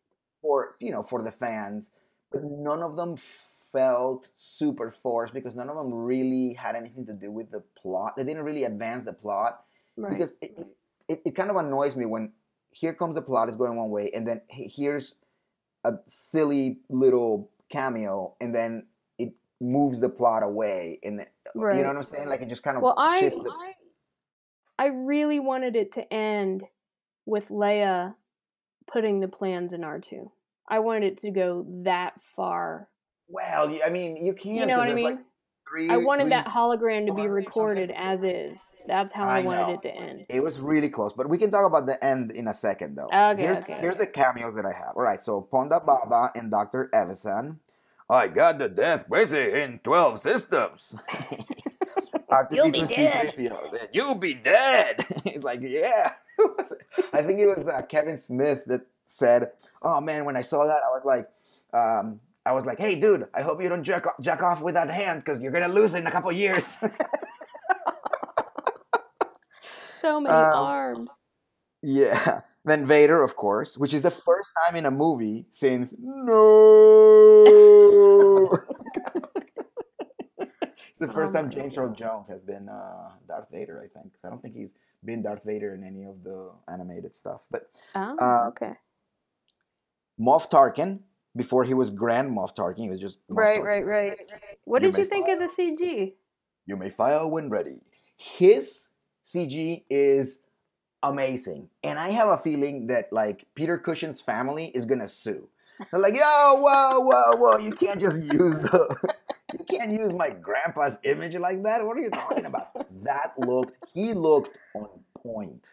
[0.45, 1.91] For you know for the fans,
[2.31, 3.17] but none of them
[3.73, 8.15] felt super forced because none of them really had anything to do with the plot.
[8.17, 9.65] They didn't really advance the plot
[9.97, 10.13] Right.
[10.13, 10.59] because it,
[11.09, 12.33] it, it, kind of annoys me when
[12.73, 15.15] here comes the plot is going one way and then here's
[15.85, 18.87] a silly little cameo and then
[19.19, 22.29] it moves the plot away and then, you know what I'm saying?
[22.29, 23.53] Like it just kind of Well, I, the,
[24.79, 26.65] I I really wanted it to end
[27.27, 28.15] with Leia
[28.91, 30.31] putting the plans in R2.
[30.69, 32.89] I wanted it to go that far.
[33.29, 34.57] well, I mean, you can't.
[34.57, 35.05] You know what I mean?
[35.05, 35.19] Like
[35.69, 38.59] three, I wanted three- that hologram to be recorded as is.
[38.87, 39.75] That's how I, I wanted know.
[39.75, 40.27] it to end.
[40.29, 43.09] It was really close, but we can talk about the end in a second, though.
[43.13, 44.97] Okay, here's, okay, here's the cameos that I have.
[44.97, 46.91] All right, so Ponda Baba and Dr.
[46.95, 47.57] Evazan.
[48.11, 50.95] I got the death busy in 12 systems.
[52.51, 55.05] You'll be R2D2C3PO, You'll be dead.
[55.25, 56.11] He's like, yeah.
[57.13, 60.81] I think it was uh, Kevin Smith that said, "Oh man, when I saw that,
[60.83, 61.29] I was like,
[61.73, 64.91] um, I was like, hey dude, I hope you don't jerk, jack off with that
[64.91, 66.77] hand because you're gonna lose it in a couple years."
[69.93, 71.11] So many Um, arms.
[71.83, 72.41] Yeah.
[72.67, 76.35] Then Vader, of course, which is the first time in a movie since no.
[81.07, 84.13] The first Oh time James Earl Jones has been uh, Darth Vader, I think.
[84.15, 87.43] 'Cause I don't think he's been Darth Vader in any of the animated stuff.
[87.51, 88.75] But Oh, uh, okay.
[90.21, 91.01] Moff Tarkin,
[91.35, 93.65] before he was Grand Moff Tarkin, he was just Moff Right, Tarkin.
[93.65, 94.19] right, right.
[94.65, 96.15] What You did you think of the CG?
[96.67, 97.81] You may file when ready.
[98.17, 98.89] His
[99.25, 100.41] CG is
[101.03, 101.69] amazing.
[101.83, 105.49] And I have a feeling that like Peter Cushing's family is gonna sue.
[105.91, 108.97] They're like, yo, whoa, whoa, whoa, you can't just use the
[109.53, 111.85] you can't use my grandpa's image like that.
[111.87, 112.69] What are you talking about?
[113.05, 114.89] That looked he looked on
[115.23, 115.67] point.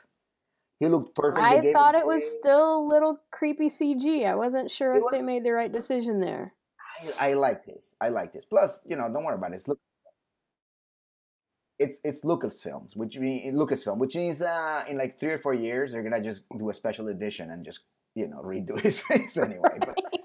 [0.80, 1.44] He looked perfect.
[1.44, 4.26] I thought it was still a little creepy CG.
[4.26, 6.54] I wasn't sure It if they made the right decision there.
[7.20, 7.96] I, I like this.
[8.02, 8.46] I like this.
[8.46, 9.56] Plus, you know, don't worry about it.
[9.56, 9.80] It's look
[11.82, 15.92] it's it's Lucasfilms, which means Lucasfilm, which means uh, in like three or four years
[15.92, 17.82] they're gonna just do a special edition and just
[18.14, 19.78] you know redo his face anyway.
[19.80, 19.98] But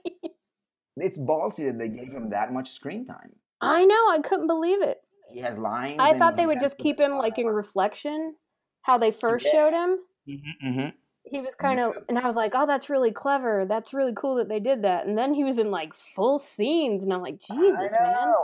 [0.97, 3.33] it's ballsy that they gave him that much screen time.
[3.61, 4.09] I know.
[4.11, 5.03] I couldn't believe it.
[5.31, 6.01] He has lines.
[6.01, 8.37] I thought they would just keep him like in reflection,
[8.83, 9.53] how they first Yeah.
[9.53, 9.99] showed him.
[10.29, 10.95] Mhm, mhm.
[11.25, 13.67] He was kind of, and I was like, "Oh, that's really clever.
[13.67, 17.03] That's really cool that they did that." And then he was in like full scenes,
[17.03, 18.35] and I'm like, "Jesus, I man!"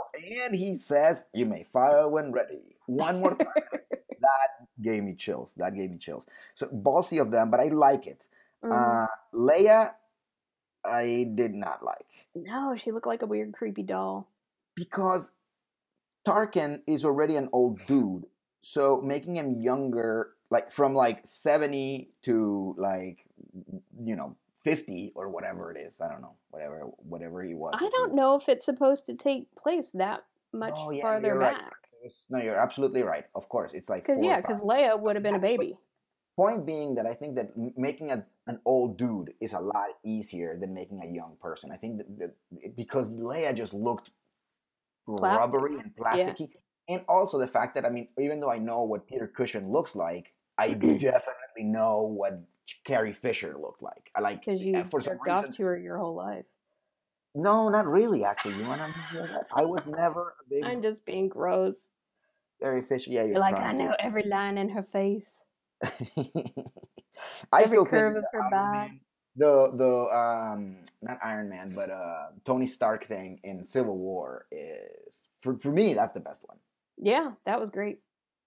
[0.45, 3.47] And he says, "You may fire when ready." One more time.
[4.19, 4.49] that
[4.81, 5.53] gave me chills.
[5.55, 6.25] That gave me chills.
[6.55, 8.27] So ballsy of them, but I like it.
[8.63, 9.03] Mhm.
[9.03, 9.93] Uh, Leia,
[10.85, 14.27] I did not like no, she looked like a weird, creepy doll.
[14.75, 15.31] because
[16.25, 18.25] Tarkin is already an old dude.
[18.61, 23.25] So making him younger, like from like seventy to like
[24.03, 27.73] you know fifty or whatever it is, I don't know, whatever whatever he was.
[27.77, 31.37] I don't know if it's supposed to take place that much Oh, yeah, farther you're
[31.37, 31.57] right.
[31.57, 31.73] back.
[32.29, 33.25] No, you're absolutely right.
[33.35, 35.77] Of course, it's like Because yeah, because Leia would have been a baby.
[36.35, 40.57] Point being that I think that making a, an old dude is a lot easier
[40.59, 41.71] than making a young person.
[41.71, 44.09] I think that, that because Leia just looked
[45.05, 45.53] Plastic.
[45.53, 46.49] rubbery and plasticky,
[46.89, 49.95] and also the fact that I mean, even though I know what Peter Cushing looks
[49.95, 52.41] like, I definitely know what
[52.83, 54.09] Carrie Fisher looked like.
[54.15, 55.57] I like Because you uh, for some jerked off reason.
[55.57, 56.45] to her your whole life.
[57.35, 58.23] No, not really.
[58.23, 59.45] Actually, you want to?
[59.55, 61.89] I was never a big I'm just being gross.
[62.61, 63.11] Carrie Fisher.
[63.11, 65.41] Yeah, you're You're like, I know every line in her face.
[67.51, 68.89] I Every still curve think of the her back.
[68.89, 68.99] Man-
[69.35, 75.25] the the um not Iron Man but uh Tony Stark thing in Civil War is
[75.41, 76.57] for for me that's the best one.
[76.97, 77.97] Yeah, that was great.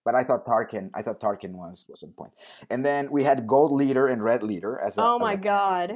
[0.05, 2.35] But I thought Tarkin I thought Tarkin was was on point.
[2.71, 5.37] And then we had Gold Leader and Red Leader as a, Oh as my a-
[5.37, 5.95] god.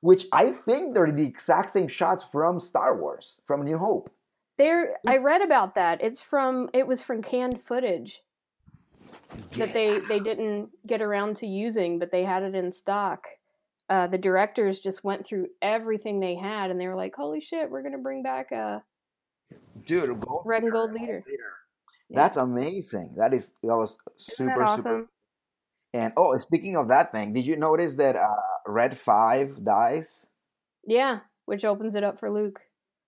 [0.00, 4.10] which I think they're the exact same shots from Star Wars from New Hope.
[4.58, 6.02] There I read about that.
[6.04, 8.20] It's from it was from canned footage
[9.56, 13.26] that they they didn't get around to using, but they had it in stock.
[13.88, 17.70] Uh, the directors just went through everything they had, and they were like, "Holy shit,
[17.70, 18.82] we're gonna bring back a
[19.86, 21.52] Dude, Gold red and gold leader." Leader.
[22.08, 22.16] Yeah.
[22.16, 23.14] That's amazing.
[23.16, 24.82] That is that was Isn't that super awesome?
[24.82, 25.10] super
[25.94, 28.36] And oh, speaking of that thing, did you notice that uh,
[28.66, 30.26] Red Five dies?
[30.86, 32.60] Yeah, which opens it up for Luke.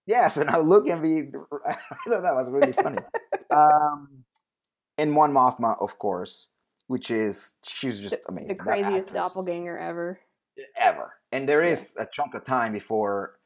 [0.07, 1.31] Yeah, so now Luke can be.
[1.67, 1.75] I
[2.09, 2.99] thought that was really funny.
[3.51, 4.22] um,
[4.99, 6.49] and Mon Mothma, of course,
[6.87, 8.49] which is she's just amazing.
[8.49, 10.21] The craziest actress, doppelganger ever.
[10.77, 11.15] ever.
[11.33, 12.03] And there is Yeah.
[12.03, 13.39] a chunk of time before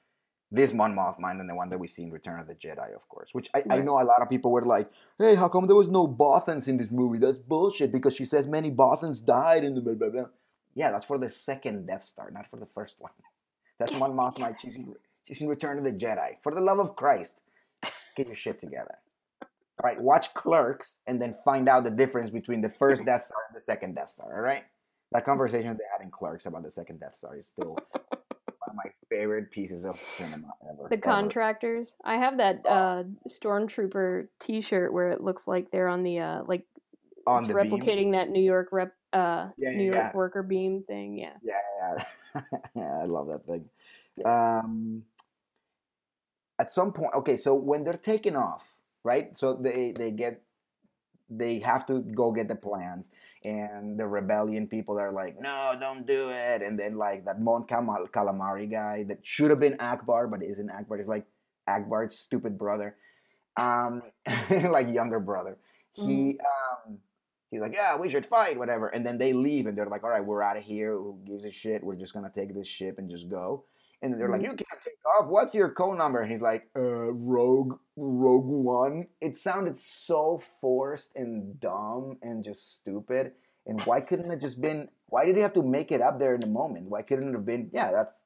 [0.50, 3.08] this Mon Mothma and the one that we see in Return of the Jedi, of
[3.08, 3.30] course.
[3.32, 5.88] Which I, I know a lot of people were like, "Hey, how come there was
[5.88, 7.18] no Bothans in this movie?
[7.18, 10.26] That's bullshit." Because she says many Bothans died in the blah blah blah.
[10.74, 13.12] Yeah, that's for the second Death Star, not for the first one.
[13.78, 14.56] That's Get Mon Mothma.
[14.58, 16.36] She's in, she's in Return of the Jedi.
[16.42, 17.42] For the love of Christ,
[18.16, 18.96] get your shit together.
[19.82, 23.38] All right, watch Clerks and then find out the difference between the first Death Star
[23.48, 24.34] and the second Death Star.
[24.34, 24.64] All right,
[25.12, 28.74] that conversation they had in Clerks about the second Death Star is still one of
[28.74, 30.88] my favorite pieces of cinema ever.
[30.88, 31.02] The ever.
[31.02, 31.94] contractors.
[32.04, 32.70] I have that Oh.
[32.72, 36.66] uh, stormtrooper T-shirt where it looks like they're on the uh, like
[37.26, 37.70] on it's the beam.
[37.72, 40.12] replicating that New York rep uh Yeah, yeah, New York yeah.
[40.16, 41.18] worker beam thing.
[41.18, 41.34] Yeah.
[41.42, 42.40] Yeah, yeah, yeah.
[42.76, 43.68] yeah, I love that thing.
[44.16, 44.58] Yeah.
[44.64, 45.02] Um,
[46.58, 48.72] at some point, okay, so when they're taking off,
[49.06, 49.38] right?
[49.38, 50.42] So they they get
[51.30, 53.10] they have to go get the plans,
[53.44, 57.64] and the rebellion people are like, "No, don't do it!" And then like that Mon
[57.66, 61.00] Camal- Calamari guy that should have been Ackbar, but isn't Ackbar.
[61.00, 61.24] Is like
[61.68, 62.96] Ackbar's stupid brother,
[63.56, 64.02] um,
[64.50, 65.56] like younger brother.
[65.92, 66.98] He um,
[67.50, 70.10] he's like, "Yeah, we should fight, whatever." And then they leave, and they're like, "All
[70.10, 70.92] right, we're out of here.
[70.98, 71.82] Who gives a shit?
[71.82, 73.64] We're just gonna take this ship and just go."
[74.02, 74.44] And then they're like, Mhm.
[74.44, 75.26] "You can't take off.
[75.28, 81.16] What's your code number?" And he's like, "Uh, Rogue, Rogue One." It sounded so forced
[81.16, 83.34] and dumb and just stupid.
[83.64, 84.90] And why couldn't it just been?
[85.08, 86.88] Why did he have to make it up there in the moment?
[86.90, 87.70] Why couldn't it have been?
[87.72, 88.22] Yeah, that's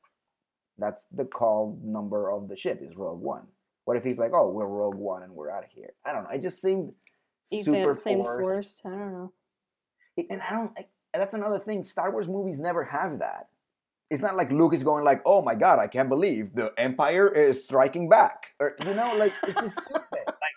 [0.77, 3.47] that's the call number of the ship is Rogue One.
[3.85, 5.95] What if he's like, "Oh, we're Rogue One and we're out of here"?
[6.05, 6.31] I don't know.
[6.31, 6.95] It just seemed
[7.45, 8.83] super Even same forced.
[8.83, 8.87] forced.
[8.87, 9.33] I don't know.
[10.17, 10.73] It- and I don't.
[10.79, 11.85] I, that's another thing.
[11.85, 13.50] Star Wars movies never have that.
[14.11, 17.29] It's not like Luke is going like, "Oh my god, I can't believe the Empire
[17.29, 20.05] is striking back," or you know, like it's just stupid.
[20.27, 20.57] Like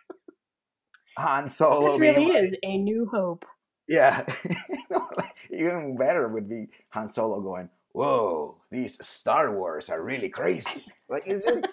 [1.19, 1.91] Han Solo.
[1.91, 3.45] This really like, is a new hope.
[3.87, 4.25] Yeah,
[4.89, 10.83] like, even better would be Han Solo going, "Whoa, these Star Wars are really crazy."
[11.09, 11.63] Like it's just,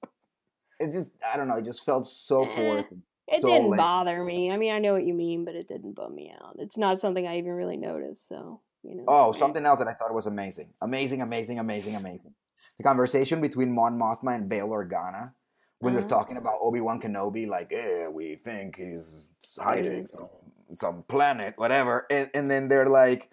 [0.80, 2.54] it just, I don't know, it just felt so Eh.
[2.54, 2.88] forced.
[3.28, 3.78] It So didn't lame.
[3.78, 4.50] bother me.
[4.50, 6.56] I mean, I know what you mean, but it didn't bum me out.
[6.58, 8.28] It's not something I even really noticed.
[8.28, 9.04] So you know.
[9.08, 9.34] Oh, eh.
[9.34, 12.34] something else that I thought was amazing, amazing, amazing, amazing, amazing.
[12.78, 15.32] The conversation between Mon Mothma and Bail Organa
[15.80, 16.08] when they're Uh-huh.
[16.08, 19.06] talking about Obi Wan Kenobi, like, "Yeah, we think he's
[19.58, 23.30] hiding on some planet, whatever," and, and then they're like,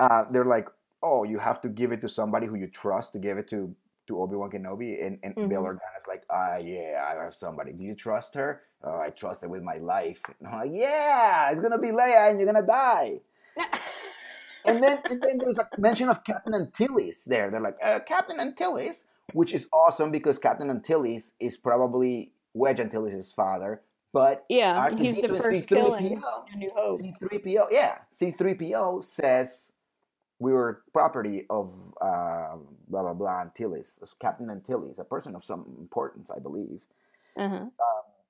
[0.00, 0.68] uh, they're like,
[1.02, 3.74] "Oh, you have to give it to somebody who you trust to give it to."
[4.08, 5.76] To Obi Wan Kenobi, and, and Bail Mhm.
[5.76, 7.74] Organa's like, ah, yeah, I have somebody.
[7.74, 8.62] Do you trust her?
[8.82, 10.22] Oh, I trust her with my life.
[10.40, 13.20] And I'm like, yeah, it's gonna be Leia, and you're gonna die.
[14.68, 17.50] And then, and then there's a mention of Captain Antilles there.
[17.50, 23.32] They're like, uh, Captain Antilles, which is awesome because Captain Antilles is probably Wedge Antilles'
[23.32, 23.82] father.
[24.12, 26.22] But yeah, he's the R2D2 first C3PO killing
[26.56, 27.02] New Hope.
[27.02, 29.72] C3PO, yeah, C3PO says
[30.38, 32.56] we were property of uh,
[32.88, 36.80] blah blah blah Antilles, Captain Antilles, a person of some importance, I believe.
[37.36, 37.66] Uh-huh.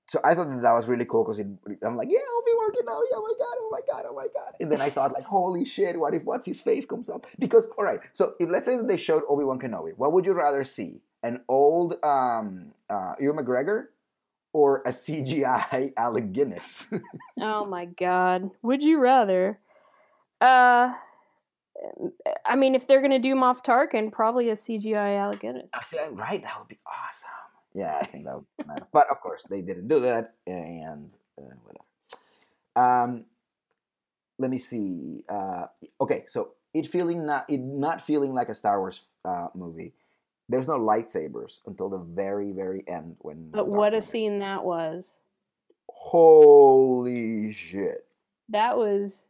[0.08, 3.04] So I thought that, that was really cool because I'm like, yeah, Obi Wan Kenobi,
[3.14, 4.54] oh my god, oh my god, oh my god.
[4.58, 7.26] And then I thought like, holy shit, what if what's his face comes up?
[7.38, 10.24] Because all right, so if let's say that they showed Obi Wan Kenobi, what would
[10.24, 11.02] you rather see?
[11.22, 13.86] An old um, uh, Ewan McGregor
[14.52, 16.86] or a CGI Alec Guinness?
[17.40, 18.50] Oh my god.
[18.62, 19.58] Would you rather?
[20.40, 20.94] Uh
[22.44, 25.70] I mean if they're gonna do Moff Tarkin, probably a CGI Alec Guinness.
[25.74, 27.47] I feel like, right, that would be awesome.
[27.74, 28.86] Yeah, I think that would be nice.
[28.92, 31.84] But of course, they didn't do that, and uh, whatever.
[32.76, 33.26] Um,
[34.38, 35.24] let me see.
[35.28, 35.66] Uh,
[36.00, 39.94] okay, so it feeling not it not feeling like a Star Wars uh, movie.
[40.48, 43.50] There's no lightsabers until the very very end when.
[43.50, 45.16] But what a scene that was.
[45.90, 48.06] Holy shit!
[48.48, 49.26] That was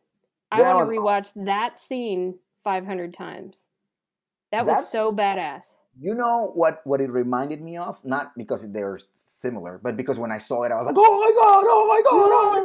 [0.51, 3.64] I want to rewatch that scene 500 times.
[4.51, 5.74] That was That's- so badass.
[6.00, 6.80] You know what?
[6.84, 7.98] What it reminded me of?
[8.04, 11.32] Not because they're similar, but because when I saw it, I was like, "Oh my
[11.34, 11.64] god!
[11.66, 12.30] Oh my god!
[12.32, 12.64] Oh my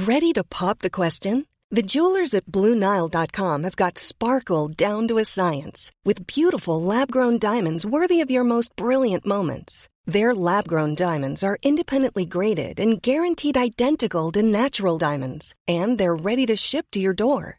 [0.00, 1.46] god!" Ready to pop the question?
[1.70, 7.38] The jewelers at BlueNile.com have got sparkle down to a science with beautiful lab grown
[7.38, 9.88] diamonds worthy of your most brilliant moments.
[10.06, 16.14] Their lab grown diamonds are independently graded and guaranteed identical to natural diamonds, and they're
[16.14, 17.58] ready to ship to your door.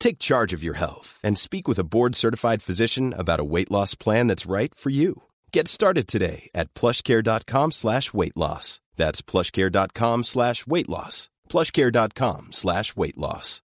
[0.00, 3.94] Take charge of your health and speak with a board-certified physician about a weight loss
[3.94, 5.22] plan that's right for you.
[5.52, 8.80] Get started today at plushcare.com slash weight loss.
[8.96, 11.30] That's plushcare.com slash weight loss.
[11.48, 13.62] plushcare.com slash weight loss.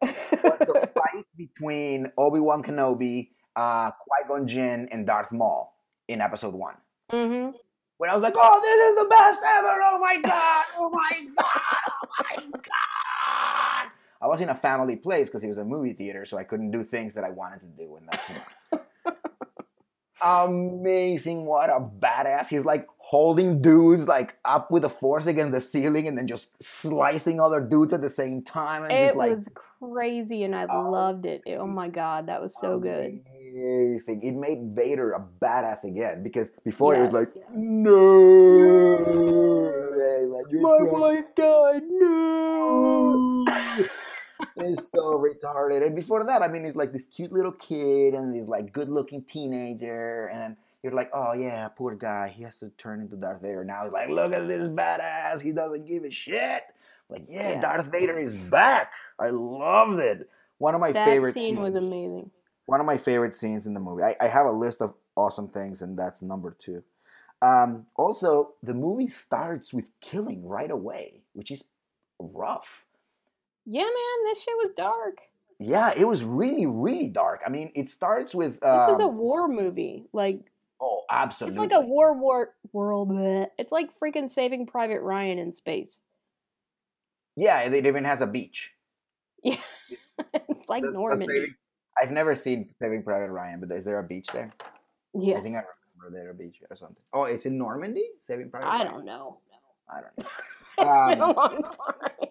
[0.00, 5.74] the fight between Obi Wan Kenobi, uh, Qui Gon Jinn, and Darth Maul
[6.08, 6.74] in Episode One.
[7.12, 7.54] Mhm.
[7.98, 9.80] When I was like, "Oh, this is the best ever!
[9.84, 10.64] Oh my god!
[10.78, 11.92] Oh my god!
[11.92, 16.24] Oh my god!" I was in a family place because it was a movie theater,
[16.24, 18.20] so I couldn't do things that I wanted to do in that.
[20.22, 21.46] Amazing!
[21.46, 22.48] What a badass!
[22.48, 26.50] He's like holding dudes like up with the force against the ceiling, and then just
[26.62, 29.48] slicing other dudes at the same time, and It just like was
[29.80, 31.42] crazy and I Oh, loved it.
[31.46, 33.20] Oh my god, that was so good.
[33.52, 34.22] Amazing.
[34.22, 37.44] It made Vader a badass again because before he was like, Yes.
[37.54, 38.98] no,
[40.28, 41.82] like, My wife died.
[41.88, 43.27] No.
[44.60, 45.84] It's so retarded.
[45.86, 49.24] And before that, I mean, he's like this cute little kid and he's like good-looking
[49.24, 53.64] teenager, and you're like, oh yeah, poor guy, he has to turn into Darth Vader.
[53.64, 55.40] Now he's like, look at this badass.
[55.40, 56.62] He doesn't give a shit.
[57.08, 57.60] Like, yeah, Yeah.
[57.60, 58.92] Darth Vader is back.
[59.18, 60.28] I loved it.
[60.58, 62.30] One of my that favorite scene was amazing.
[62.66, 64.02] one of my favorite scenes in the movie.
[64.02, 66.82] I, I have a list of awesome things, and that's number two.
[67.40, 71.64] Um, also, the movie starts with killing right away, which is
[72.18, 72.84] rough.
[73.70, 75.18] Yeah, man, this shit was dark.
[75.58, 77.42] Yeah, it was really, really dark.
[77.46, 78.60] I mean, it starts with.
[78.60, 80.06] This is a um, war movie.
[80.12, 80.40] Like
[80.80, 81.62] Oh, absolutely.
[81.64, 83.10] it's like a war war world.
[83.10, 83.48] bleh.
[83.58, 86.00] It's like freaking Saving Private Ryan in space.
[87.36, 88.72] Yeah, it even has a beach.
[89.42, 89.56] Yeah,
[90.34, 91.26] it's like does Normandy.
[91.26, 91.54] Saving-
[92.00, 94.52] I've never seen Saving Private Ryan, but is there a beach there?
[95.14, 95.40] Yes.
[95.40, 95.62] I think I
[95.98, 97.02] remember there a beach or something.
[97.12, 98.04] Oh, it's in Normandy?
[98.22, 98.90] Saving Private I Ryan?
[98.92, 99.38] don't know.
[99.92, 100.28] I don't know.
[100.78, 102.28] it's been a Um, long time.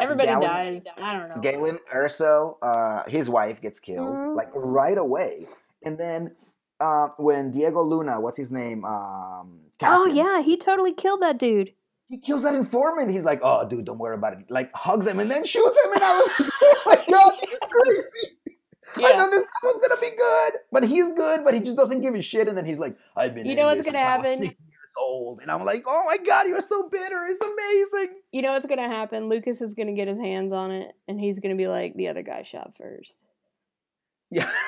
[0.00, 0.84] Everybody Galen- dies.
[0.96, 1.40] I don't know.
[1.40, 4.36] Galen Erso, uh, his wife gets killed Mhm.
[4.36, 5.46] like right away,
[5.84, 6.34] and then
[6.80, 8.84] uh, when Diego Luna, what's his name?
[8.84, 11.72] Um, oh yeah, he totally killed that dude.
[12.08, 13.10] he kills that informant.
[13.10, 15.92] He's like, "Oh, dude, don't worry about it." Like hugs him and then shoots him,
[15.94, 18.34] and I was like, "Oh my god, this is crazy."
[19.04, 22.00] I know this guy was gonna be good, but he's good, but he just doesn't
[22.00, 22.48] give a shit.
[22.48, 24.56] And then he's like, "I've been." You know what's gonna since I was happen?
[24.98, 27.26] Old, and I'm like, "Oh my god, you're so bitter.
[27.28, 29.28] It's amazing." You know what's gonna happen?
[29.28, 32.22] Lucas is gonna get his hands on it, and he's gonna be like, "The other
[32.22, 33.22] guy shot first.
[34.30, 34.50] Yeah.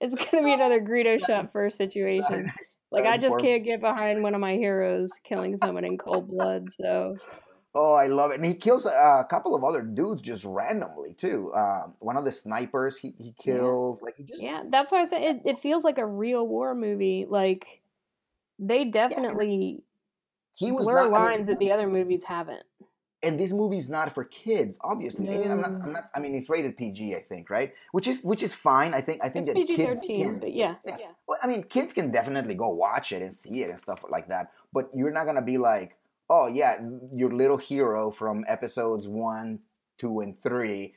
[0.00, 2.52] It's gonna be another Greedo shot first situation.
[2.90, 6.72] Like I just can't get behind one of my heroes killing someone in cold blood.
[6.72, 7.16] So
[7.80, 8.36] Oh, I love it.
[8.40, 11.52] And he kills a, a couple of other dudes just randomly too.
[11.54, 14.02] Um, one of the snipers he, he kills.
[14.02, 16.74] Like he just yeah, that's why I said it, it feels like a real war
[16.74, 17.26] movie.
[17.28, 17.80] Like
[18.58, 19.82] they definitely
[20.54, 22.64] he was blur not, I mean, lines that the other movies haven't.
[23.22, 25.28] and this movie's not for kids, obviously.
[25.28, 26.04] And I'm not, I'm not.
[26.16, 27.72] I mean, it's rated PG, I think, right?
[27.92, 28.94] Which is which is fine.
[28.94, 29.22] I think.
[29.22, 30.38] I think It's that PG kids thirteen, can.
[30.40, 30.96] but yeah, Yeah.
[30.98, 31.12] yeah.
[31.28, 34.26] Well, I mean, kids can definitely go watch it and see it and stuff like
[34.28, 34.50] that.
[34.72, 35.96] But you're not gonna be like,
[36.30, 36.80] oh yeah,
[37.14, 39.60] your little hero from episodes one,
[39.98, 40.94] two, and three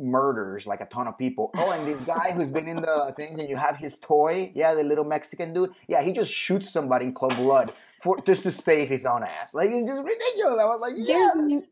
[0.00, 1.50] murders like a ton of people.
[1.58, 4.74] Oh, and this guy who's been in the things, and you have his toy, yeah,
[4.74, 8.52] the little Mexican dude, yeah, he just shoots somebody in cold blood for just to
[8.52, 9.54] save his own ass.
[9.54, 10.58] Like it's just ridiculous.
[10.60, 11.62] I was like, yeah, There's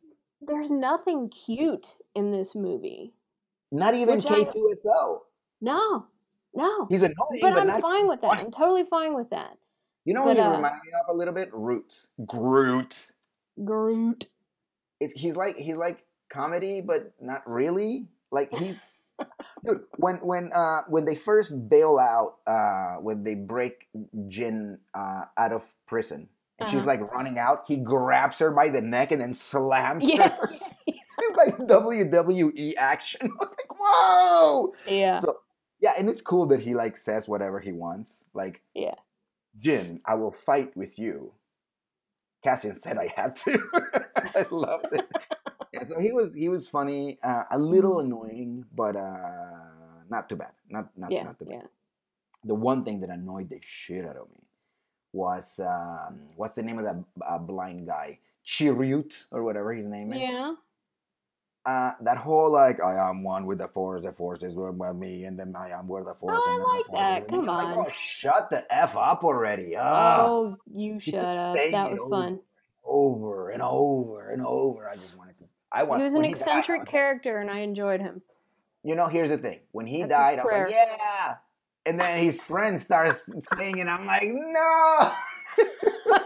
[0.43, 3.14] there's nothing cute in this movie.
[3.72, 5.20] not even which I- K2SO.
[5.61, 6.07] No,
[6.55, 6.87] no.
[6.91, 8.30] He's annoying, but but, I'm fine with that.
[8.30, 9.57] I'm totally fine with that.
[10.07, 11.50] You know what he uh, reminds me of a little bit?
[11.52, 12.07] Roots.
[12.24, 13.12] Groot.
[13.62, 14.26] Groot.
[15.00, 18.07] it's, he's like he's like comedy, but not really.
[18.30, 18.94] Like he's
[19.66, 19.80] dude.
[19.96, 23.88] When when uh when they first bail out, uh when they break
[24.28, 26.28] Jyn uh out of prison,
[26.59, 26.86] and she's Uh-huh.
[26.86, 30.28] like running out, he grabs her by the neck and then slams Yeah.
[30.36, 30.50] her.
[30.86, 33.22] it's like WWE action.
[33.24, 34.72] I was like, whoa.
[34.86, 35.18] Yeah.
[35.18, 35.38] So
[35.80, 38.22] yeah, and it's cool that he like says whatever he wants.
[38.34, 38.94] Like Yeah.
[39.62, 41.32] Jyn, I will fight with you.
[42.42, 43.59] Cassian said I have to.
[44.16, 45.07] I loved it.
[45.72, 49.72] Yeah, so he was he was funny, uh, a little annoying, but uh,
[50.09, 50.52] not too bad.
[50.68, 51.24] Not not Yeah.
[51.24, 51.54] not too bad.
[51.62, 51.66] Yeah.
[52.44, 54.42] The one thing that annoyed the shit out of me
[55.12, 56.96] was um, what's the name of that
[57.26, 58.18] uh, blind guy?
[58.44, 60.20] Chirrut or whatever his name is.
[60.20, 60.54] Yeah.
[61.66, 64.94] Uh, that whole like I am one with the force, the force is with with
[64.94, 66.38] me, and then I am with the force.
[66.40, 67.18] I then the like that.
[67.18, 67.36] is with me.
[67.38, 67.86] Come like, on.
[67.86, 69.74] oh, shut the f up already!
[69.76, 71.56] Oh, you shut up.
[71.56, 72.40] That was over fun.
[72.84, 74.88] over and over and over.
[74.88, 75.44] I just wanted to.
[75.72, 76.00] I want.
[76.00, 78.22] He was an when died, eccentric character, and I enjoyed him.
[78.84, 79.58] You know, here's the thing.
[79.72, 81.34] When he That's died, I'm like, yeah.
[81.84, 83.88] And then his friend starts saying it.
[83.88, 85.12] I'm like, no.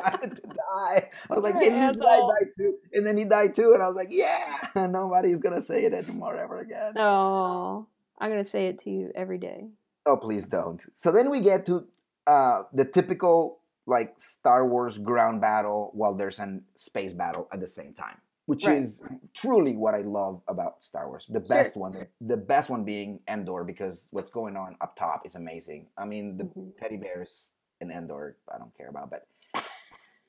[0.72, 1.10] I die.
[1.30, 2.74] I was like, and an this died too.
[2.92, 3.72] And then he died too.
[3.74, 4.68] And I was like, yeah.
[4.86, 6.94] Nobody's gonna say it anymore ever again.
[6.96, 7.86] Oh,
[8.18, 9.68] I'm gonna say it to you every day.
[10.06, 10.84] Oh, please don't.
[10.94, 11.86] So then we get to
[12.26, 17.66] uh, the typical like Star Wars ground battle while there's an space battle at the
[17.66, 18.78] same time, which Right.
[18.78, 19.02] is
[19.34, 21.26] truly what I love about Star Wars.
[21.26, 21.56] The Sure.
[21.56, 25.88] best one, the best one being Endor because what's going on up top is amazing.
[25.98, 26.76] I mean, the Mhm.
[26.78, 27.48] teddy bears
[27.80, 29.26] in Endor, I don't care about, but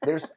[0.03, 0.29] there's,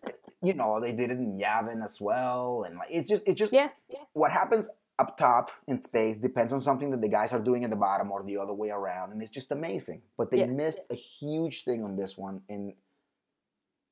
[0.43, 3.53] you know, they did it in Yavin as well, and like it's just, it's just
[3.53, 3.69] Yeah.
[3.89, 3.99] Yeah.
[4.12, 4.69] what happens
[5.01, 8.12] up top in space depends on something that the guys are doing at the bottom
[8.12, 10.47] or the other way around and it's just amazing but they Yeah.
[10.47, 12.73] missed a huge thing on this one and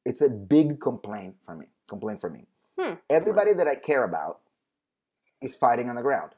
[0.04, 2.46] it's a big complaint for me complaint for me
[2.78, 2.94] Hmm.
[3.10, 4.42] everybody that i care about
[5.40, 6.36] is fighting on the ground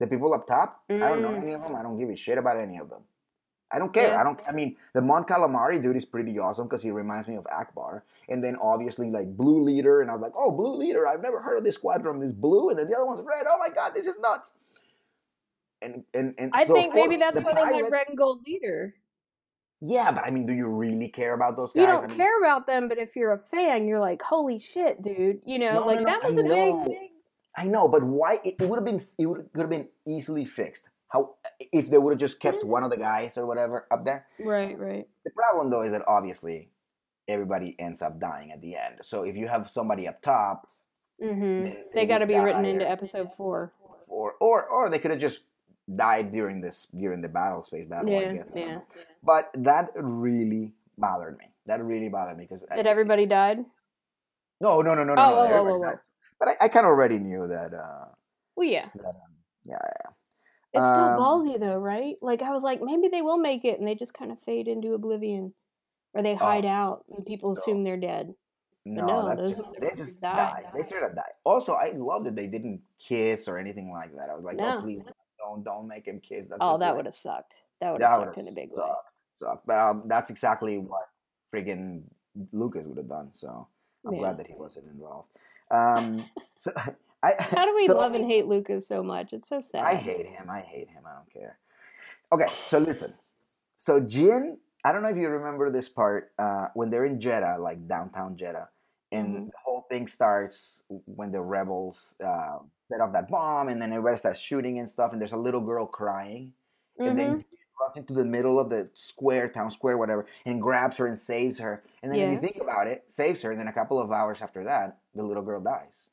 [0.00, 1.42] the people up top i don't know Mm.
[1.42, 3.02] any of them i don't give a shit about any of them
[3.72, 4.20] i don't care Yeah.
[4.20, 7.36] i don't i mean the mon calamari dude is pretty awesome because he reminds me
[7.36, 11.06] of Ackbar and then obviously like blue leader and i was like oh blue leader
[11.08, 13.58] i've never heard of this squadron it's blue and then the other one's red oh
[13.58, 14.52] my god this is nuts
[15.80, 18.16] and and, and I so, think maybe that's the why they pilot- had red and
[18.16, 18.94] gold leader.
[19.80, 22.16] yeah but i mean do you really care about those guys You I don't mean,
[22.16, 25.72] care about them, but if you're a fan, you're like, "Holy shit, dude!" You know,
[25.72, 26.54] No, no, like no, that was a know.
[26.54, 27.08] big, thing.
[27.56, 30.44] i know but why it, it would have been it would could have been easily
[30.44, 32.68] fixed how if they would have just kept Mhm.
[32.72, 35.06] one of the guys or whatever up there Right, right.
[35.24, 36.70] the problem though is that obviously
[37.28, 40.66] everybody ends up dying at the end so if you have somebody up top
[41.20, 43.72] hmm They- They, got to be written into episode four.
[44.08, 45.44] or or or they could have just
[45.94, 48.80] died during this during the battle space battle I Yeah, guess I yeah.
[49.22, 53.64] but that really bothered me that really bothered me because That everybody died.
[54.60, 55.98] no no no no no, Oh, no oh, oh, oh, oh.
[56.38, 58.06] but I, I kind of already knew that uh
[58.56, 58.88] Well, yeah.
[58.94, 59.32] that um,
[59.64, 60.10] yeah yeah
[60.74, 62.16] It's still Um, ballsy though, right?
[62.22, 64.68] Like I was like, maybe they will make it, and they just kind of fade
[64.68, 65.54] into oblivion.
[66.14, 68.34] or they hide out and people assume they're dead.
[68.84, 70.34] No, no, those just, they just die.
[70.34, 70.64] died.
[70.74, 71.32] They straight up died.
[71.44, 74.28] Also, I love that they didn't kiss or anything like that.
[74.28, 74.76] I was like, No.
[74.76, 75.00] oh please
[75.38, 76.46] don't don't make him kiss.
[76.48, 77.54] That's Oh, that like- would have sucked.
[77.80, 78.76] That would have sucked in a big way.
[78.76, 79.08] sucked,
[79.40, 79.66] sucked.
[79.66, 81.08] But um, that's exactly what
[81.52, 82.02] friggin'
[82.52, 83.30] Lucas would have done.
[83.34, 83.66] So
[84.04, 84.18] I'm Yeah.
[84.20, 85.28] glad that he wasn't involved.
[85.70, 86.24] Um,
[86.60, 86.72] so
[87.22, 89.32] I How do we so- love and hate Lucas so much?
[89.32, 89.84] It's so sad.
[89.84, 90.50] I hate him.
[90.50, 91.04] I hate him.
[91.06, 91.58] I don't care.
[92.32, 93.12] Okay, so listen.
[93.76, 97.58] So Jin, I don't know if you remember this part uh, when they're in Jedha,
[97.58, 98.68] like downtown Jedha,
[99.12, 99.46] and Mhm.
[99.46, 102.58] the whole thing starts when the rebels uh,
[102.90, 105.60] set off that bomb, and then everybody starts shooting and stuff, and there's a little
[105.60, 106.52] girl crying,
[106.98, 107.38] and then Mhm.
[107.38, 111.18] Jyn runs into the middle of the square, town square, whatever, and grabs her and
[111.18, 111.82] saves her.
[112.02, 113.50] And then if you think about it, saves her.
[113.50, 116.08] And then a couple of hours after that, the little girl dies,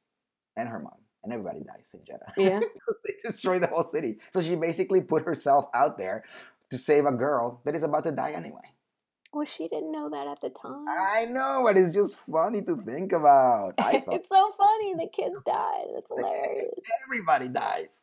[0.59, 2.59] and her mom, and everybody dies in Jedha Yeah.
[2.73, 4.17] because they destroy the whole city.
[4.33, 6.23] So she basically put herself out there
[6.71, 8.61] to save a girl that is about to die anyway.
[9.31, 10.85] Well, she didn't know that at the time.
[10.89, 13.75] I know, but it's just funny to think about.
[13.77, 14.95] I thought it's so funny.
[14.95, 15.85] The kids died.
[15.93, 16.73] That's hilarious.
[17.05, 18.01] everybody dies.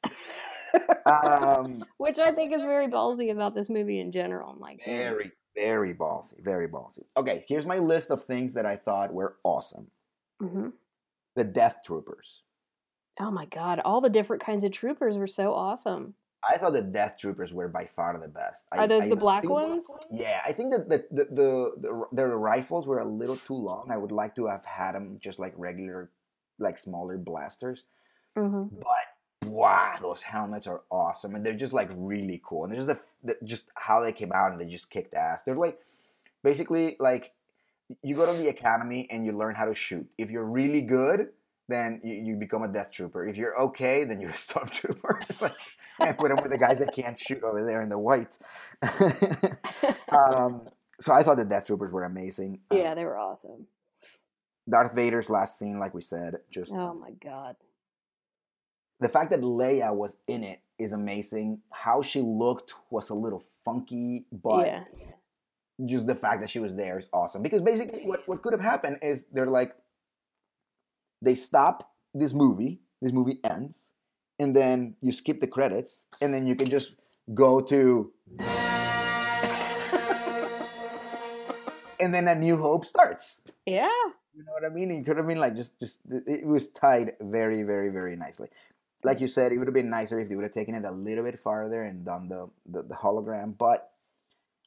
[1.04, 4.50] um, Which I think is very ballsy about this movie in general.
[4.52, 5.14] I'm like, damn.
[5.14, 6.42] very, very ballsy.
[6.44, 7.02] Very ballsy.
[7.16, 9.88] Okay, here's my list of things that I thought were awesome.
[10.40, 10.72] Mhm.
[11.34, 12.42] The Death Troopers.
[13.20, 16.14] Oh my god, all the different kinds of troopers were so awesome.
[16.48, 18.68] I thought the Death Troopers were by far the best.
[18.70, 19.90] I, Are those I the black think- ones?
[20.12, 23.90] Yeah, I think that the the, the the their rifles were a little too long.
[23.90, 26.10] I would like to have had them just like regular,
[26.58, 27.84] like smaller blasters.
[28.36, 32.64] hmm But wow, those helmets are awesome, and they're just like really cool.
[32.64, 35.42] And there's just the, the just how they came out and they just kicked ass.
[35.42, 35.80] They're like
[36.44, 37.32] basically like
[38.02, 40.06] you go to the academy and you learn how to shoot.
[40.18, 41.30] If you're really good,
[41.68, 43.26] then you, you become a death trooper.
[43.26, 45.22] If you're okay, then you're a stormtrooper.
[45.30, 45.54] it's like
[46.00, 48.36] I put them with the guys that can't shoot over there in the white.
[50.12, 50.62] um,
[51.00, 52.60] so I thought the death troopers were amazing.
[52.70, 53.66] Uh, Yeah, they were awesome.
[54.68, 57.56] Darth Vader's last scene, like we said, just Oh my god.
[59.00, 61.60] the fact that Leia was in it is amazing.
[61.72, 64.84] How she looked was a little funky, but yeah.
[65.86, 67.42] just the fact that she was there is awesome.
[67.42, 69.74] Because basically, what, what could have happened is they're like,
[71.22, 73.92] they stop this movie, this movie ends,
[74.38, 76.94] and then you skip the credits, and then you can just
[77.34, 78.12] go to.
[82.00, 83.40] and then a new hope starts.
[83.64, 83.88] Yeah.
[84.34, 84.90] You know what I mean?
[84.90, 88.48] It could have been like just, just it was tied very, very, very nicely.
[89.02, 90.90] Like you said, it would have been nicer if they would have taken it a
[90.90, 93.56] little bit farther and done the the, the hologram.
[93.56, 93.90] But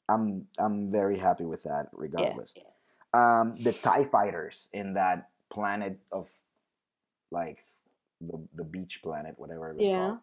[0.08, 2.56] I'm I'm very happy with that, regardless.
[3.14, 6.30] Um, the Tie Fighters in that planet of
[7.32, 7.64] like
[8.22, 9.96] the the beach planet, whatever it was Yeah.
[9.96, 10.20] called.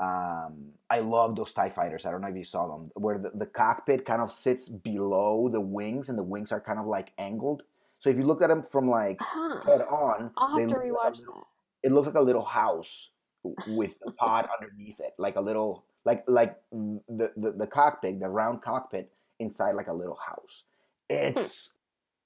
[0.00, 2.04] Um, I love those Tie Fighters.
[2.04, 5.48] I don't know if you saw them, where the, the cockpit kind of sits below
[5.48, 7.62] the wings, and the wings are kind of like angled.
[8.00, 9.60] So if you look at them from like Huh.
[9.64, 11.44] head on, I'll have to look like rewatch that.
[11.84, 13.10] it looks like a little house
[13.66, 18.18] with a pod underneath it, like a little, like like mm, the, the the cockpit,
[18.20, 20.64] the round cockpit inside like a little house.
[21.08, 21.72] It's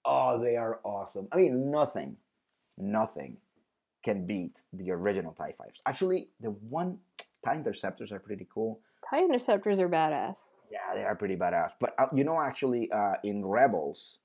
[0.08, 1.28] oh, they are awesome.
[1.32, 2.16] I mean, nothing,
[2.76, 3.36] nothing
[4.04, 5.80] can beat the original Tie Fighters.
[5.86, 6.98] Actually, the one
[7.44, 8.80] Tie Interceptors are pretty cool.
[9.08, 10.38] TIE interceptors are badass.
[10.70, 11.72] Yeah, they are pretty badass.
[11.80, 14.18] But uh, you know, actually, uh, in Rebels,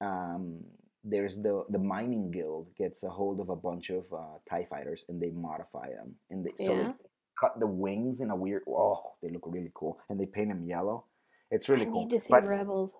[0.00, 0.60] um,
[1.04, 5.04] there's the the mining guild gets a hold of a bunch of uh, Tie fighters
[5.08, 6.94] and they modify them, and they so they
[7.38, 8.62] cut the wings in a weird.
[8.68, 11.04] Oh, they look really cool, and they paint them yellow.
[11.50, 12.06] It's really I cool.
[12.06, 12.96] need to see But Rebels.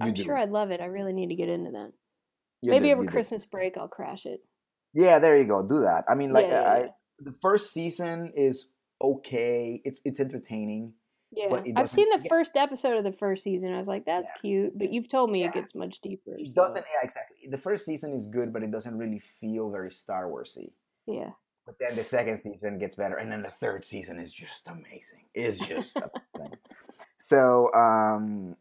[0.00, 0.22] I'm do.
[0.22, 0.80] sure I'd love it.
[0.80, 1.92] I really need to get into that.
[2.62, 3.08] You Maybe do, over do.
[3.08, 4.40] Christmas break I'll crash it.
[4.94, 5.62] Yeah, there you go.
[5.66, 6.04] Do that.
[6.08, 6.86] I mean, like Yeah, yeah, I, yeah.
[7.20, 8.66] the first season is
[9.02, 9.80] okay.
[9.84, 10.94] It's it's entertaining.
[11.32, 11.46] Yeah.
[11.50, 13.74] but it I've seen the first episode of the first season.
[13.74, 14.40] I was like, that's Yeah.
[14.40, 14.78] cute.
[14.78, 15.48] But you've told me Yeah.
[15.48, 16.36] it gets much deeper.
[16.38, 16.84] It so, doesn't.
[16.92, 17.48] Yeah, exactly.
[17.50, 20.70] The first season is good, but it doesn't really feel very Star Warsy.
[21.06, 21.30] Yeah.
[21.66, 25.24] But then the second season gets better, and then the third season is just amazing.
[25.34, 25.96] It's just
[26.36, 26.58] amazing.
[27.18, 28.56] So, um,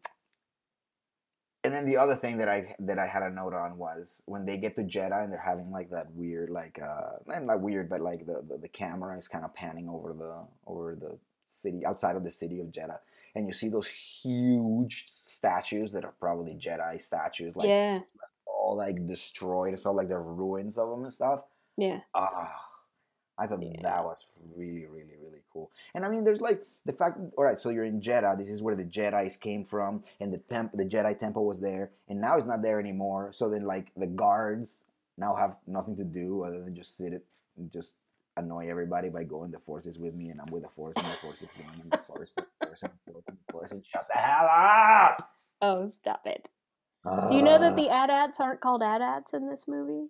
[1.64, 4.45] and then the other thing that I that I had a note on was when
[4.45, 7.89] they get to Jedha and they're having like that weird, like uh, not not weird,
[7.89, 11.86] but like the, the the camera is kind of panning over the over the city
[11.86, 12.99] outside of the city of Jedha,
[13.36, 17.99] and you see those huge statues that are probably Jedi statues, like yeah.
[18.45, 21.41] all like destroyed and stuff, like the ruins of them and stuff.
[21.78, 22.01] Yeah.
[22.14, 22.51] Ah,
[23.38, 23.82] I thought Yeah.
[23.82, 24.18] that was
[24.55, 25.22] really, really, really
[25.54, 25.72] cool.
[25.93, 27.18] And I mean, there's like the fact.
[27.38, 28.38] All right, so you're in Jedha.
[28.38, 31.91] This is where the Jedi's came from, and the temp, the Jedi temple was there,
[32.10, 33.32] and now it's not there anymore.
[33.34, 34.82] So then, like the guards
[35.18, 37.26] now have nothing to do other than just sit it
[37.58, 37.93] and just
[38.36, 39.51] annoy everybody by going.
[39.51, 41.80] The Force is with me, and I'm with the Force, and the Force is one,
[41.82, 44.47] and the Force, the Force, and the Force, and the Force, and shut the hell
[44.49, 45.30] up.
[45.62, 46.49] Oh, stop it.
[47.06, 50.08] Do you know that Uh, the AT-ATs aren't called AT-ATs in this movie?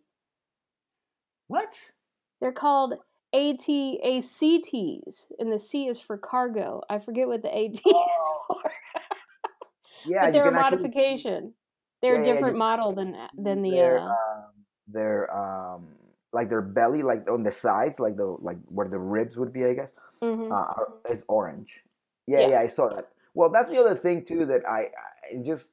[1.48, 1.91] what?
[2.39, 2.96] They're called
[3.34, 6.82] AT-ACTs, and the C is for cargo.
[6.90, 8.62] I forget what the AT is for,
[10.06, 11.54] Yeah, but they're a can actually- modification.
[12.02, 13.72] They're Yeah, a different you- model than than the.
[13.72, 14.44] their, Uh, um,
[14.88, 15.88] their um
[16.34, 19.64] like their belly like on the sides like the like where the ribs would be
[19.66, 20.52] i guess mhm.
[20.52, 20.74] uh,
[21.10, 21.84] is orange
[22.28, 22.48] yeah, Yeah.
[22.50, 24.90] yeah i saw that well that's the other thing too that i
[25.32, 25.72] i just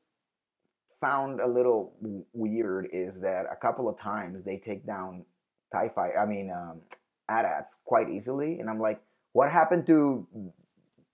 [1.01, 5.25] found a little w- weird is that a couple of times they take down
[5.73, 6.81] tie fight i mean um
[7.31, 9.01] AT-ATs quite easily and i'm like
[9.33, 10.27] what happened to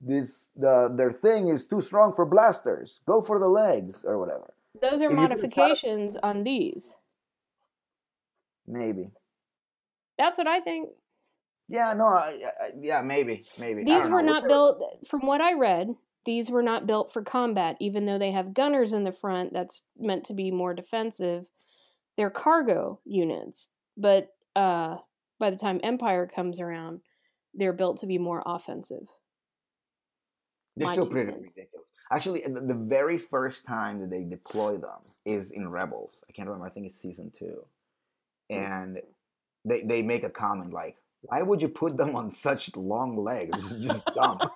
[0.01, 4.55] this the their thing is too strong for blasters go for the legs or whatever
[4.83, 6.95] Those are if you put a shot of- modifications on these.
[8.67, 9.11] maybe
[10.19, 10.91] That's what I think.
[11.69, 13.83] Yeah, no, I, I, yeah, maybe, maybe.
[13.85, 14.33] These were know.
[14.33, 15.89] not Whichever- built, from what I read,
[16.25, 19.83] these were not built for combat, even though they have gunners in the front that's
[19.99, 21.49] meant to be more defensive.
[22.17, 24.99] They're cargo units, but uh,
[25.39, 27.01] by the time Empire comes around,
[27.55, 29.07] they're built to be more offensive.
[30.77, 31.41] They're my still pretty cents.
[31.57, 31.87] ridiculous.
[32.13, 36.23] Actually, the, the very first time that they deploy them is in Rebels.
[36.29, 36.67] I can't remember.
[36.67, 37.65] I think it's season two,
[38.51, 38.57] Hmm.
[38.57, 39.01] and
[39.65, 43.57] they they make a comment like, "Why would you put them on such long legs?
[43.59, 44.39] This is just dumb."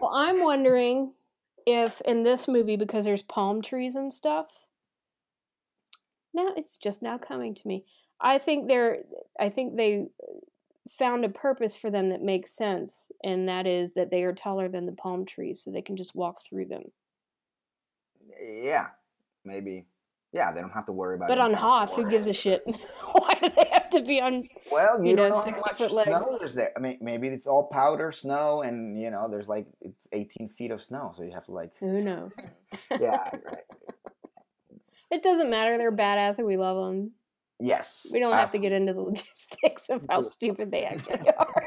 [0.00, 1.12] Well, I'm wondering
[1.66, 4.48] if in this movie, because there's palm trees and stuff,
[6.34, 7.86] now it's just now coming to me.
[8.20, 8.98] I think they're,
[9.38, 10.06] I think they
[10.98, 14.68] found a purpose for them that makes sense, and that is that they are taller
[14.68, 16.84] than the palm trees, so they can just walk through them.
[18.40, 18.88] yeah,
[19.44, 19.86] maybe.
[20.32, 21.26] Yeah, they don't have to worry about.
[21.26, 21.28] It.
[21.28, 22.64] But on Hoth, who gives a shit?
[23.12, 24.48] Why do they have to be on?
[24.72, 26.72] Well, you, you don't know, know how 60 much snow there's there.
[26.76, 30.72] I mean, maybe it's all powder snow, and you know, there's like it's 18 feet
[30.72, 32.34] of snow, so you have to like, Who knows?
[33.00, 33.58] yeah, right.
[35.10, 35.78] It doesn't matter.
[35.78, 37.12] They're badass, and we love them.
[37.60, 41.62] Yes, We don't have to get into the logistics of how stupid they actually are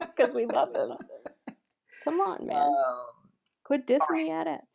[0.00, 0.96] because we love them.
[2.04, 2.62] Come on, man.
[2.62, 3.06] Um,
[3.64, 4.74] Quit dissing the AT-ATs.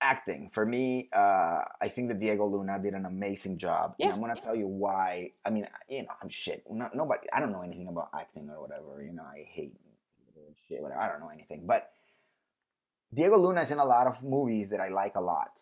[0.00, 4.20] acting for me uh i think that diego luna did an amazing job and i'm
[4.20, 7.62] gonna tell you why i mean you know i'm shit no, nobody i don't know
[7.62, 9.74] anything about acting or whatever you know i hate
[10.68, 11.90] shit whatever i don't know anything but
[13.12, 15.60] diego luna is in a lot of movies that i like a lot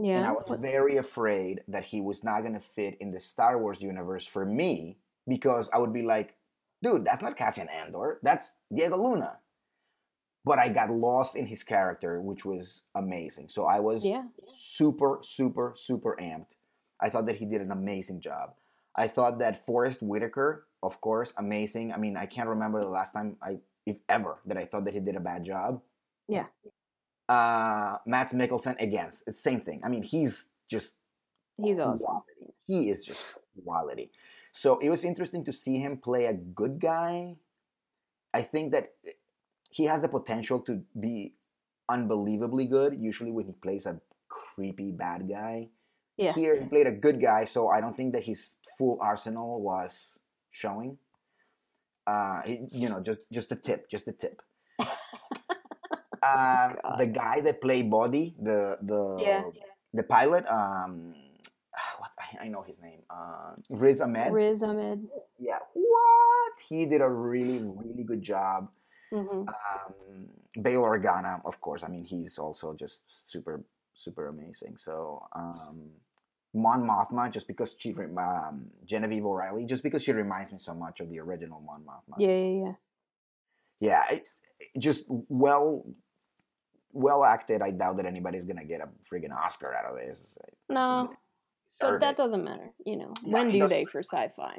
[0.00, 0.16] Yeah.
[0.18, 3.80] and i was very afraid that he was not gonna fit in the star wars
[3.80, 4.96] universe for me
[5.28, 6.36] because i would be like
[6.82, 9.38] dude that's not cassian andor that's diego luna
[10.44, 13.48] but I got lost in his character, which was amazing.
[13.48, 14.24] So I was Yeah.
[14.46, 16.56] super, super, super amped.
[16.98, 18.54] I thought that he did an amazing job.
[18.96, 21.92] I thought that Forest Whitaker, of course, amazing.
[21.92, 24.94] I mean, I can't remember the last time I, if ever, that I thought that
[24.94, 25.82] he did a bad job.
[26.26, 26.46] Yeah.
[27.30, 29.80] Uh, Mads Mikkelsen, again, it's the same thing.
[29.84, 30.96] I mean, he's just
[31.62, 32.04] He's awesome.
[32.06, 32.54] quality.
[32.66, 34.10] He is just quality.
[34.52, 37.36] So it was interesting to see him play a good guy.
[38.34, 38.94] I think that
[39.70, 41.34] he has the potential to be
[41.88, 42.98] unbelievably good.
[42.98, 45.68] Usually, when he plays a creepy bad guy,
[46.16, 46.32] Yeah.
[46.32, 47.44] here he played a good guy.
[47.44, 50.18] So I don't think that his full arsenal was
[50.50, 50.98] showing.
[52.06, 54.42] Uh, he, you know, just just a tip, just a tip.
[56.22, 56.98] God.
[56.98, 59.44] the guy that played Bodhi, the the Yeah.
[59.94, 61.14] the pilot, um,
[61.98, 64.32] what I, I know his name, uh, Riz Ahmed.
[64.32, 65.08] Riz Ahmed.
[65.38, 68.68] Yeah, what he did a really really good job.
[69.12, 70.28] hmm Um,
[70.62, 71.82] Bail Organa, of course.
[71.82, 73.64] I mean, he's also just super
[73.94, 74.76] super amazing.
[74.78, 75.90] So, um,
[76.54, 81.00] Mon Mothma, just because she, um, Genevieve O'Reilly, just because she reminds me so much
[81.00, 82.16] of the original Mon Mothma.
[82.18, 82.72] Yeah, yeah, yeah.
[83.80, 84.24] yeah, it,
[84.74, 85.84] it just well
[86.92, 87.62] well acted.
[87.62, 90.20] I doubt that anybody's gonna get a friggin' Oscar out of this.
[90.68, 91.10] No,
[91.80, 92.70] but that doesn't matter.
[92.84, 94.58] You know, Yeah, when do they for sci-fi?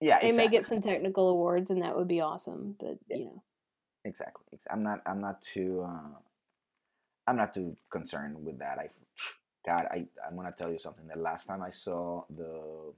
[0.00, 0.36] Yeah, They exactly.
[0.36, 2.76] may get some technical awards, and that would be awesome.
[2.78, 3.42] But you know,
[4.04, 4.58] exactly.
[4.70, 5.00] I'm not.
[5.06, 5.82] I'm not too.
[5.86, 6.18] Uh,
[7.26, 8.78] I'm not too concerned with that.
[8.78, 8.90] I,
[9.66, 10.06] God, I.
[10.26, 11.06] I'm gonna tell you something.
[11.06, 12.92] The last time I saw the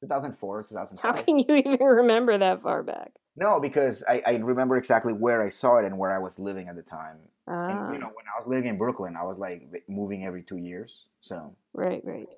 [0.00, 0.66] 2004
[1.00, 3.12] how can you even remember that far back?
[3.36, 6.68] No, because I, I remember exactly where I saw it and where I was living
[6.68, 7.18] at the time.
[7.48, 10.42] Ah, And you know, when I was living in Brooklyn, I was like moving every
[10.42, 11.06] two years.
[11.22, 12.28] So right, right.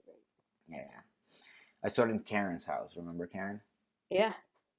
[0.68, 0.86] yeah,
[1.84, 2.92] I saw it in Karen's house.
[2.96, 3.60] Remember Karen?
[4.10, 4.34] Yeah,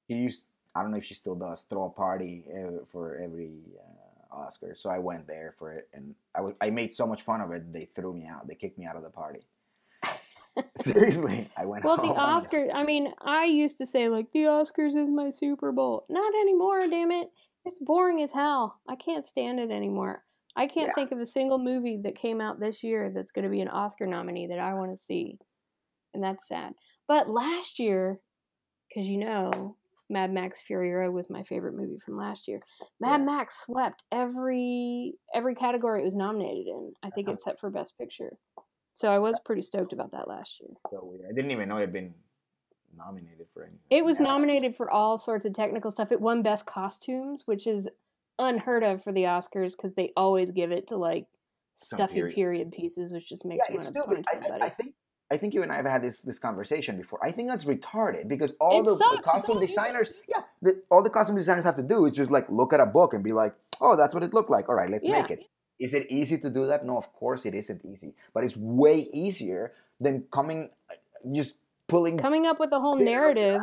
[0.08, 0.44] She used
[0.76, 2.44] I don't know if she still does throw a party
[2.92, 3.50] for every
[3.80, 7.22] uh, Oscars, so I went there for it, and I was I made so much
[7.22, 7.72] fun of it.
[7.72, 8.46] They threw me out.
[8.46, 9.46] They kicked me out of the party.
[10.82, 11.84] Seriously, I went.
[11.84, 12.08] Well, the.
[12.08, 12.70] Oscars.
[12.74, 16.04] I mean, I used to say like the Oscars is my Super Bowl.
[16.10, 16.80] Not anymore.
[16.88, 17.28] Damn it!
[17.64, 18.78] It's boring as hell.
[18.86, 20.24] I can't stand it anymore.
[20.56, 20.94] I can't Yeah.
[20.94, 23.68] think of a single movie that came out this year that's going to be an
[23.68, 25.38] Oscar nominee that I want to see,
[26.12, 26.74] and that's sad.
[27.08, 28.20] But last year,
[28.88, 29.76] because you know,
[30.08, 32.60] Mad Max Fury Road was my favorite movie from last year.
[33.00, 33.24] Mad Yeah.
[33.26, 36.92] Max swept every every category it was nominated in.
[37.02, 38.36] I think sounds- except for Best Picture.
[38.92, 40.70] So I was pretty stoked about that last year.
[40.90, 41.26] So weird.
[41.28, 42.14] I didn't even know it had been
[42.96, 43.80] nominated for anything.
[43.90, 44.24] It was Yeah.
[44.26, 46.12] nominated for all sorts of technical stuff.
[46.12, 47.88] It won Best Costumes, which is
[48.38, 51.26] unheard of for the Oscars because they always give it to like
[51.74, 52.34] Some stuffy period.
[52.34, 52.72] period.
[52.72, 54.64] pieces, which just makes Yeah, you want to punch I.
[54.66, 54.94] I think
[55.30, 57.18] I think you and I have had this this conversation before.
[57.22, 61.36] I think that's retarded because all the, the costume designers, yeah, the, all the costume
[61.36, 63.96] designers have to do is just like look at a book and be like, oh,
[63.96, 64.68] that's what it looked like.
[64.68, 65.22] All right, let's Yeah.
[65.22, 65.44] make it.
[65.78, 66.86] Is it easy to do that?
[66.86, 70.94] No, of course it isn't easy, but it's way easier than coming uh,
[71.32, 71.54] just
[71.88, 73.60] pulling Coming up with a whole narrative,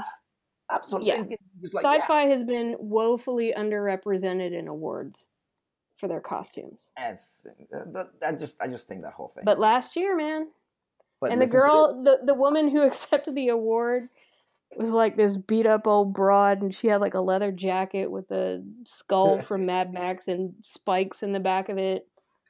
[0.69, 1.09] absolutely.
[1.09, 1.35] Yeah.
[1.73, 5.29] Like, sci-fi has been woefully underrepresented in awards
[5.95, 6.91] for their costumes.
[6.97, 9.43] That's uh, that, I just I just think that whole thing.
[9.45, 10.49] But last year, man,
[11.23, 11.71] But and the listen to this.
[11.71, 14.09] girl, the the woman who accepted the award
[14.77, 18.29] was like this beat up old broad, and she had like a leather jacket with
[18.31, 22.07] a skull from Mad Max and spikes in the back of it.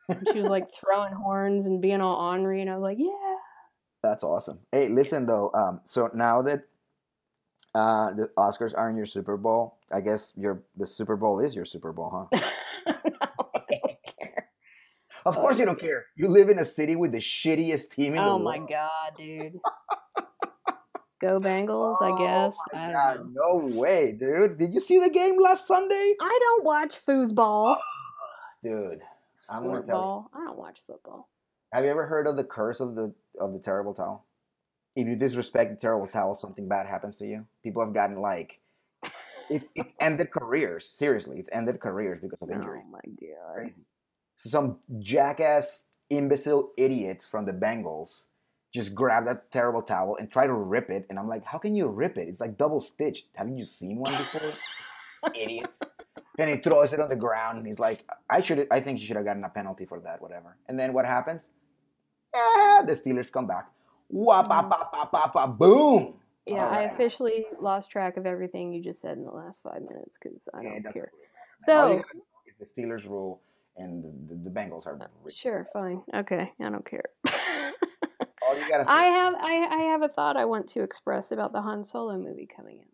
[0.09, 3.35] And she was like throwing horns and being all ornery, and I was like, yeah.
[4.01, 4.59] That's awesome.
[4.71, 5.51] Hey, listen though.
[5.53, 6.63] Um, so now that
[7.75, 11.65] uh, the Oscars aren't your Super Bowl, I guess your the Super Bowl is your
[11.65, 12.39] Super Bowl, huh?
[12.87, 12.93] no,
[13.55, 14.49] I don't care.
[15.25, 16.05] Of course you don't care.
[16.15, 19.59] You live in a city with the shittiest team in the Oh my god, dude.
[21.21, 22.57] Go Bengals, I oh guess.
[22.73, 23.59] Oh I don't God, know.
[23.69, 24.57] no way, dude.
[24.57, 26.15] Did you see the game last Sunday?
[26.21, 27.75] I don't watch foosball.
[27.77, 27.81] Oh,
[28.61, 28.99] dude,
[29.49, 30.41] I'm gonna tell you.
[30.41, 31.29] I don't watch football.
[31.71, 34.25] have you ever heard of the curse of the of the terrible towel?
[34.97, 37.45] If you disrespect the terrible towel, something bad happens to you.
[37.63, 38.59] People have gotten like
[39.49, 40.85] it's it's ended careers.
[40.89, 42.81] Seriously, it's ended careers because of oh injury.
[42.85, 43.53] Oh my god.
[43.63, 43.81] crazy.
[44.35, 48.25] So some jackass, imbecile idiots from the Bengals
[48.73, 51.05] just grab that terrible towel and try to rip it.
[51.09, 52.27] And I'm like, how can you rip it?
[52.27, 53.27] It's like double stitched.
[53.35, 54.51] Haven't you seen one before?
[55.35, 55.79] Idiots.
[56.39, 59.05] And he throws it on the ground and he's like, I should I think you
[59.05, 60.57] should have gotten a penalty for that, whatever.
[60.67, 61.49] And then what happens?
[62.33, 63.69] Yeah, the Steelers come back.
[64.09, 66.15] Wah, pa, pa, pa, pa, pa, boom.
[66.47, 69.81] Yeah, All I officially lost track of everything you just said in the last five
[69.81, 71.11] minutes because I Yeah, don't care.
[71.13, 71.29] weird,
[71.67, 71.79] man.
[71.79, 73.39] All you So, gotta know is the Steelers rule
[73.77, 76.01] and the, the, the Bengals are uh, sure, fine.
[76.13, 77.03] Okay, I don't care.
[77.25, 78.91] All you gotta say.
[78.91, 82.17] I have I, I have a thought I want to express about the Han Solo
[82.17, 82.85] movie coming in.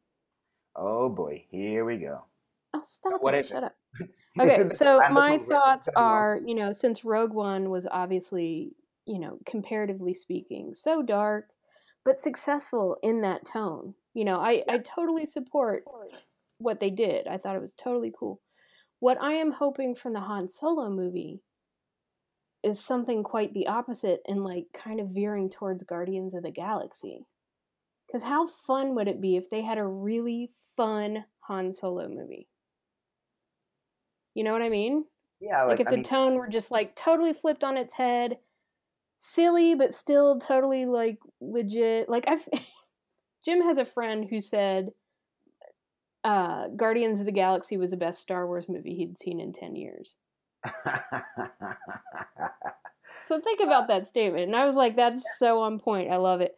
[0.76, 2.26] Oh boy, here we go.
[2.74, 3.40] Oh, stop What it!
[3.40, 3.54] is it?
[3.56, 3.76] Shut up.
[4.40, 8.74] Okay, so my thoughts are, you know, since Rogue One was obviously,
[9.06, 11.48] you know, comparatively speaking, so dark,
[12.06, 13.96] but successful in that tone.
[14.14, 15.84] You know, I, I totally support
[16.60, 17.28] what they did.
[17.28, 18.40] I thought it was totally cool.
[19.00, 21.42] What I am hoping from the Han Solo movie
[22.64, 27.26] is something quite the opposite and like kind of veering towards Guardians of the Galaxy.
[28.08, 32.48] Because how fun would it be if they had a really fun Han Solo movie?
[34.34, 35.06] You know what I mean?
[35.40, 37.94] Yeah, Like, like, if I the mean, tone were just like totally flipped on its
[37.94, 38.38] head,
[39.18, 42.10] silly but still totally like legit.
[42.10, 42.48] Like I've
[43.46, 44.90] Jim has a friend who said
[46.24, 49.76] uh Guardians of the Galaxy was the best Star Wars movie he'd seen in 10
[49.76, 50.16] years.
[53.30, 54.46] So think about that statement.
[54.46, 56.12] And I was like that's so on point.
[56.12, 56.58] I love it.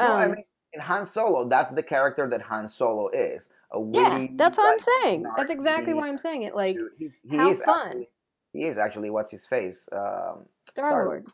[0.00, 3.50] no, I Um, mean, in Han Solo, that's the character that Han Solo is.
[3.72, 5.26] A Yeah, that's what I'm saying.
[5.36, 6.54] That's exactly why I'm saying it.
[6.54, 6.78] Like.
[6.98, 7.86] He, he how fun.
[7.86, 8.08] Actually,
[8.54, 9.88] he is actually what's his face?
[9.92, 11.26] Um, Star Lord.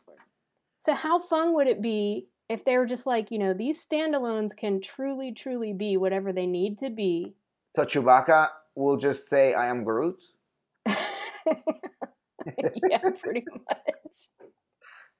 [0.79, 4.55] So how fun would it be if they were just like, you know, these standalones
[4.55, 7.35] can truly, truly be whatever they need to be.
[7.75, 10.21] So Chewbacca will just say, "I am Groot."
[10.85, 10.97] yeah,
[13.21, 14.17] pretty much.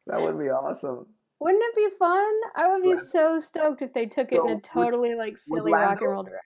[0.08, 1.08] That would be awesome.
[1.40, 2.34] Wouldn't it be fun?
[2.56, 5.38] I would be so stoked if they took it So in a would- totally like
[5.38, 6.40] silly rock and roll direction.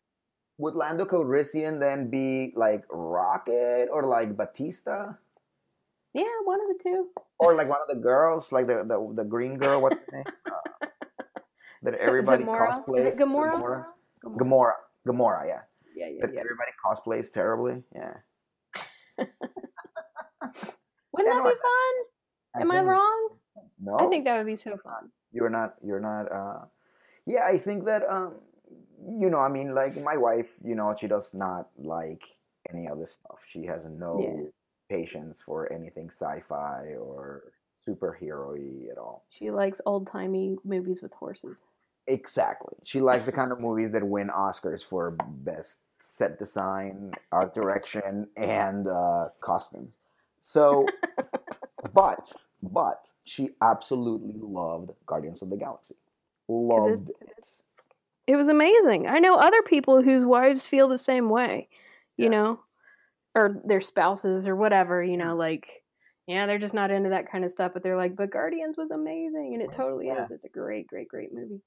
[0.60, 5.14] Would Lando Calrissian then be like Rocket or like Batista
[6.14, 7.10] Yeah, one of the two.
[7.38, 9.82] or like one of the girls, like the the, the green girl?
[9.82, 10.24] What's her name?
[10.48, 10.88] Uh,
[11.84, 12.72] that everybody Zamora?
[12.72, 13.06] cosplays.
[13.06, 13.54] Is it Gamora?
[13.54, 13.86] Gamora.
[14.26, 14.42] Gamora.
[14.42, 14.74] Gamora.
[15.08, 15.46] Gamora.
[15.48, 15.62] Yeah.
[15.98, 16.40] Yeah, yeah, yeah.
[16.40, 17.84] everybody cosplays terribly.
[17.96, 18.14] Yeah.
[21.12, 22.62] Wouldn't that be fun?
[22.62, 23.30] Am I wrong?
[23.80, 23.98] No.
[23.98, 25.12] I think that would be so fun.
[25.32, 26.60] you're not you're not uh
[27.26, 28.36] yeah i think that um
[29.24, 32.24] you know i mean like my wife you know she does not like
[32.72, 34.50] any other stuff she has no Yeah.
[34.98, 37.52] patience for anything sci-fi or
[37.88, 39.26] superhero-y at all.
[39.30, 41.64] She likes old timey movies with horses.
[42.08, 42.76] Exactly.
[42.84, 45.12] She likes the kind of movies that win Oscars for
[45.50, 49.92] best set design, art direction, and uh, costume.
[50.40, 50.88] So,
[51.94, 52.32] but
[52.64, 55.96] but she absolutely loved Guardians of the Galaxy.
[56.48, 57.60] Loved it.
[58.26, 59.08] It was amazing.
[59.08, 61.68] I know other people whose wives feel the same way,
[62.16, 62.32] you Yeah.
[62.32, 62.60] know,
[63.36, 65.84] or their spouses or whatever, you know, like,
[66.26, 68.92] yeah, they're just not into that kind of stuff, but they're like, but Guardians was
[68.92, 69.52] amazing.
[69.54, 70.24] And it totally Yeah.
[70.24, 70.32] is.
[70.32, 71.62] It's a great, great, great movie.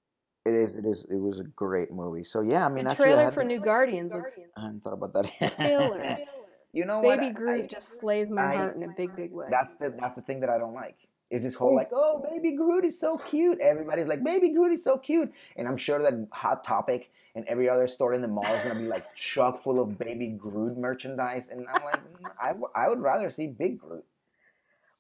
[0.46, 0.74] It is.
[0.74, 1.04] It is.
[1.10, 2.24] It was a great movie.
[2.24, 4.80] So yeah, I mean, the actually, I trailer hadn't- for New Guardians looks I hadn't
[4.82, 5.56] thought about that.
[5.56, 6.18] killer.
[6.72, 7.18] you know what?
[7.18, 9.46] Baby I- Groot I- just slays my I- heart in a big, big way.
[9.50, 10.96] That's the that's the thing that I don't like.
[11.30, 13.60] Is this whole like, oh, baby Groot is so cute.
[13.60, 17.68] Everybody's like, baby Groot is so cute, and I'm sure that Hot Topic and every
[17.68, 21.48] other store in the mall is gonna be like chock full of baby Groot merchandise,
[21.50, 24.02] and I'm like, mm, I, w- I would rather see Big Groot.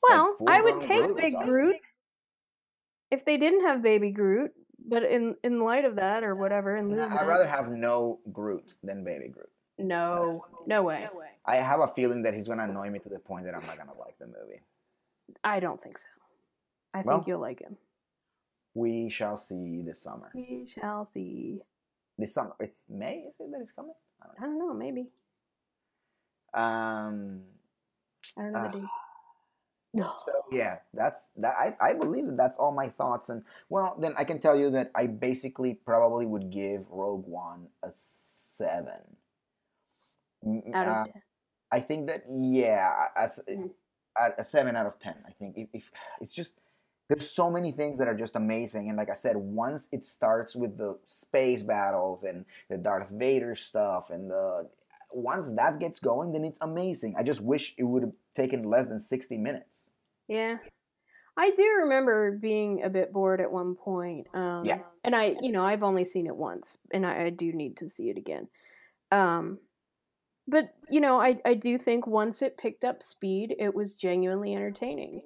[0.08, 1.34] Well, I would take Groot Big.
[1.44, 1.76] Groot
[3.10, 4.52] if they didn't have Baby Groot.
[4.86, 8.18] But in in light of that or whatever, in lieu I'd that, rather have no
[8.32, 9.50] Groot than baby Groot.
[9.78, 11.08] no, no way.
[11.46, 13.76] I have a feeling that he's gonna annoy me to the point that I'm not
[13.78, 14.60] gonna like the movie.
[15.44, 16.08] I don't think so.
[16.94, 17.76] I Well- think you'll like him.
[18.74, 20.30] We shall see this summer.
[20.34, 21.60] We shall see.
[22.18, 23.24] This summer, it's May.
[23.28, 23.94] Is it that it's coming?
[24.22, 24.74] I don't I don't know.
[24.74, 25.10] Maybe.
[26.54, 27.42] Um.
[28.36, 28.68] I don't know Ah.
[28.70, 28.88] the date.
[29.92, 30.12] No.
[30.24, 31.54] So yeah, that's that.
[31.58, 34.70] I, I believe that that's all my thoughts, and well, then I can tell you
[34.70, 39.16] that I basically probably would give Rogue One a seven.
[40.44, 41.22] Mm, Out uh, of ten.
[41.72, 43.70] I think that yeah, as Mhm.
[44.16, 45.16] a, a seven out of ten.
[45.26, 46.60] I think if, if it's just
[47.08, 50.54] there's so many things that are just amazing, and like I said, once it starts
[50.54, 54.68] with the space battles and the Darth Vader stuff, and the
[55.12, 57.16] once that gets going, then it's amazing.
[57.18, 59.90] I just wish it would have taken less than sixty minutes.
[60.28, 60.56] Yeah.
[61.36, 64.26] I do remember being a bit bored at one point.
[64.34, 64.80] Um, Yeah.
[65.04, 67.88] And I, you know, I've only seen it once, and I, I do need to
[67.88, 68.48] see it again.
[69.10, 69.58] Um,
[70.46, 74.54] but you know, I, I do think once it picked up speed, it was genuinely
[74.54, 75.22] entertaining.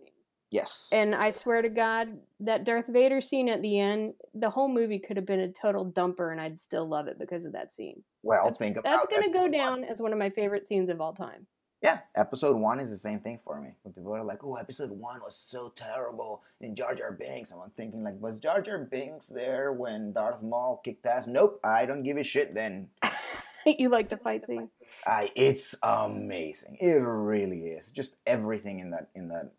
[0.50, 0.88] Yes.
[0.92, 5.00] And I swear to God, that Darth Vader scene at the end, the whole movie
[5.00, 8.04] could have been a total dumper, and I'd still love it because of that scene.
[8.22, 11.12] Well, think about That's gonna go down as one of my favorite scenes of all
[11.12, 11.46] time.
[11.84, 13.68] Yeah, episode one is the same thing for me.
[13.82, 17.60] When people are like, "Oh, episode one was so terrible," and Jar Jar Binks, and
[17.62, 21.84] I'm thinking like, "Was Jar Jar Binks there when Darth Maul kicked ass?" Nope, I
[21.84, 22.54] don't give a shit.
[22.54, 22.88] Then
[23.66, 24.70] you like the fight scene?
[25.06, 26.78] I, it's amazing.
[26.80, 27.90] It really is.
[27.90, 29.52] Just everything in that in that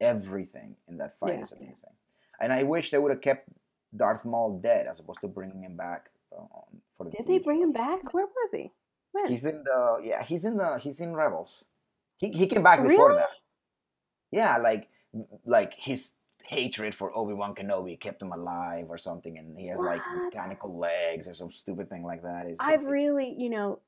[0.00, 1.42] everything in that fight Yeah.
[1.44, 1.92] is amazing.
[2.40, 3.50] And I wish they would have kept
[3.94, 7.10] Darth Maul dead as opposed to bringing him back um, for the.
[7.10, 8.14] Did TV they bring him back?
[8.14, 8.72] Where was he?
[9.12, 9.26] When?
[9.28, 10.22] He's in the yeah.
[10.24, 11.64] He's in the he's in Rebels.
[12.18, 13.18] He he came back before Really?
[13.18, 13.30] that.
[14.30, 14.88] Yeah, like
[15.44, 16.12] like his
[16.46, 20.76] hatred for Obi Wan Kenobi kept him alive or something, and he has like mechanical
[20.78, 22.46] legs or some stupid thing like that.
[22.46, 23.78] It's, I've really, you know,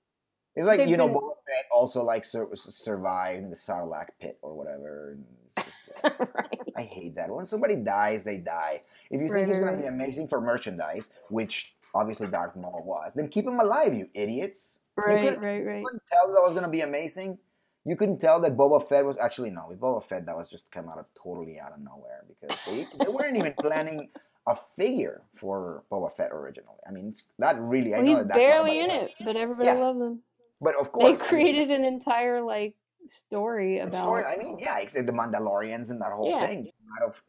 [0.54, 4.38] It's like you know, been- Boba Fett also like sur- survived in the Sarlacc pit
[4.42, 5.12] or whatever.
[5.12, 6.60] And it's just, uh, right?
[6.76, 7.30] I hate that.
[7.30, 8.82] When somebody dies, they die.
[9.10, 12.82] If you Right, think he's right, gonna be amazing for merchandise, which obviously Darth Maul
[12.84, 14.80] was, then keep him alive, you idiots.
[14.96, 17.38] Right, couldn't- right, You couldn't tell that was gonna be amazing.
[17.84, 19.66] You couldn't tell that Boba Fett was actually no.
[19.68, 22.86] With Boba Fett, that was just come out of totally out of nowhere because they,
[23.04, 24.08] they weren't even planning
[24.46, 26.78] a figure for Boba Fett originally.
[26.88, 27.94] I mean, it's not really.
[27.94, 29.74] I know he's that barely in it, but everybody Yeah.
[29.74, 30.20] loves him.
[30.60, 32.74] But of course, They I mean, created an entire like
[33.06, 34.02] story about.
[34.04, 36.46] story- I mean, yeah, the Mandalorians and that whole Yeah.
[36.46, 36.70] thing.
[37.02, 37.22] Out of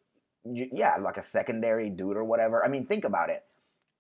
[0.45, 2.63] yeah, like a secondary dude or whatever.
[2.63, 3.43] I mean, think about it.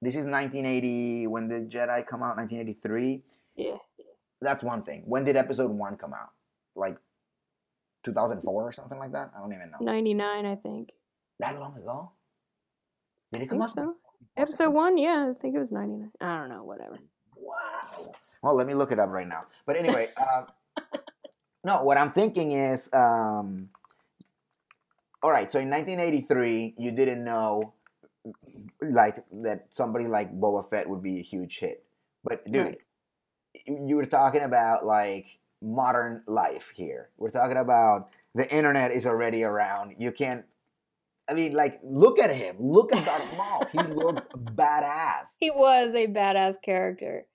[0.01, 1.25] This is 1980.
[1.27, 2.37] When the Jedi come out?
[2.37, 3.23] 1983.
[3.55, 3.77] Yeah,
[4.41, 5.03] That's one thing.
[5.05, 6.31] When did Episode One come out?
[6.75, 6.97] Like
[8.03, 9.31] 2004 or something like that.
[9.35, 9.77] I don't even know.
[9.81, 10.91] ninety nine, I think.
[11.39, 12.11] That long ago?
[13.31, 13.71] Did it come out?
[13.71, 13.95] so.
[14.37, 16.11] Episode one, yeah, I think it was ninety nine.
[16.21, 16.99] I don't know, whatever.
[17.35, 18.13] Wow.
[18.41, 19.45] Well, let me look it up right now.
[19.65, 20.43] But anyway, uh,
[21.63, 23.69] no, what I'm thinking is, um,
[25.23, 25.51] all right.
[25.51, 27.73] So in 1983, you didn't know,
[28.81, 31.83] like that somebody like Boba Fett would be a huge hit.
[32.23, 32.77] But dude, Right.
[33.65, 35.25] You were talking about like
[35.61, 37.09] modern life here.
[37.17, 39.95] We're talking about the internet is already around.
[39.99, 40.45] You can't.
[41.27, 42.55] I mean, like, look at him.
[42.59, 43.65] Look at Darth Maul.
[43.71, 45.35] He looks badass.
[45.39, 47.25] He was a badass character,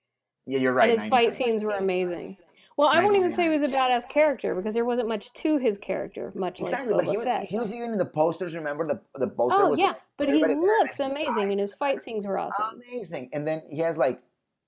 [0.45, 0.91] Yeah, you're right.
[0.91, 2.37] and his fight scenes were amazing.
[2.77, 5.57] Well, I won't even say he was a badass character because there wasn't much to
[5.57, 7.43] his character, much Exactly, like but he was Fett.
[7.43, 8.55] he was even in the posters.
[8.55, 9.57] Remember the the poster?
[9.59, 12.39] oh was yeah, but he everybody there, and looks amazing, and his fight scenes were
[12.39, 12.81] awesome.
[12.89, 13.29] amazing.
[13.33, 14.21] And then he has like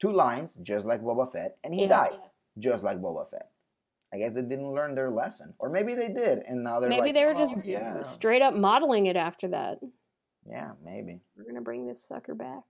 [0.04, 1.95] two lines, just like Boba Fett, and he Yeah.
[1.97, 2.20] dies
[2.60, 3.49] just like Boba Fett.
[4.14, 7.01] I guess they didn't learn their lesson, or maybe they did, and now they're Maybe
[7.08, 9.80] like, they were "Oh, just yeah, straight up modeling it after that.
[10.56, 11.22] yeah, maybe.
[11.36, 12.66] We're gonna bring this sucker back.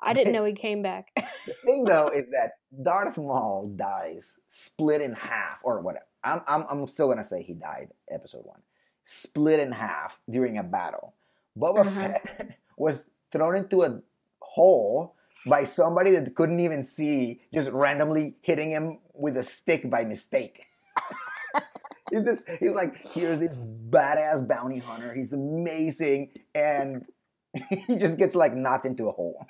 [0.00, 1.10] I didn't know he came back.
[1.46, 2.52] The thing though is that
[2.82, 6.06] Darth Maul dies split in half, or whatever.
[6.22, 7.88] I'm I'm I'm still gonna say he died.
[8.10, 8.62] Episode one,
[9.02, 11.14] split in half during a battle.
[11.58, 11.90] Boba Uh-huh.
[11.90, 14.00] Fett was thrown into a
[14.40, 15.16] hole
[15.46, 20.66] by somebody that couldn't even see, just randomly hitting him with a stick by mistake.
[22.10, 22.42] he's this.
[22.58, 25.14] He's like, here's this badass bounty hunter.
[25.14, 27.04] He's amazing, and
[27.86, 29.46] he just gets like knocked into a hole.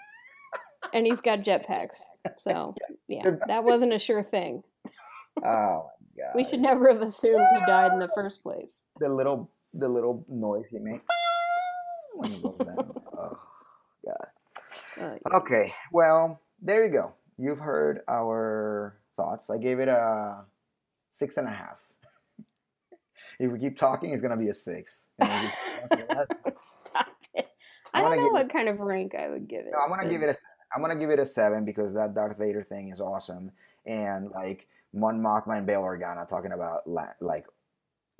[0.93, 1.99] and he's got jetpacks.
[2.37, 2.75] So
[3.09, 4.63] yeah, that wasn't a sure thing.
[5.43, 6.33] Oh my god!
[6.35, 8.81] We should never have assumed he died in the first place.
[8.99, 11.01] the little the little noise he made
[12.15, 12.93] when he goes down.
[13.17, 13.39] Oh
[14.05, 14.27] god.
[15.01, 15.37] Uh, yeah.
[15.39, 17.15] Okay, well there you go.
[17.39, 19.49] You've heard our thoughts.
[19.51, 20.45] I gave it a
[21.11, 21.81] six and a half.
[23.41, 25.09] if we keep talking, it's gonna be a six.
[25.19, 27.49] And if we keep talking less- Stop it.
[27.95, 29.73] I I don't know what kind of rank I would give it.
[29.73, 30.37] No, I'm gonna but- give it a.
[30.75, 33.51] I'm gonna give it a seven because that Darth Vader thing is awesome,
[33.87, 37.47] and like Mon Mothma and Bail Organa talking about la- like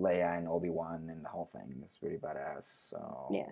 [0.01, 2.89] Leia and Obi Wan and the whole thing is pretty badass.
[2.89, 3.45] So Yeah.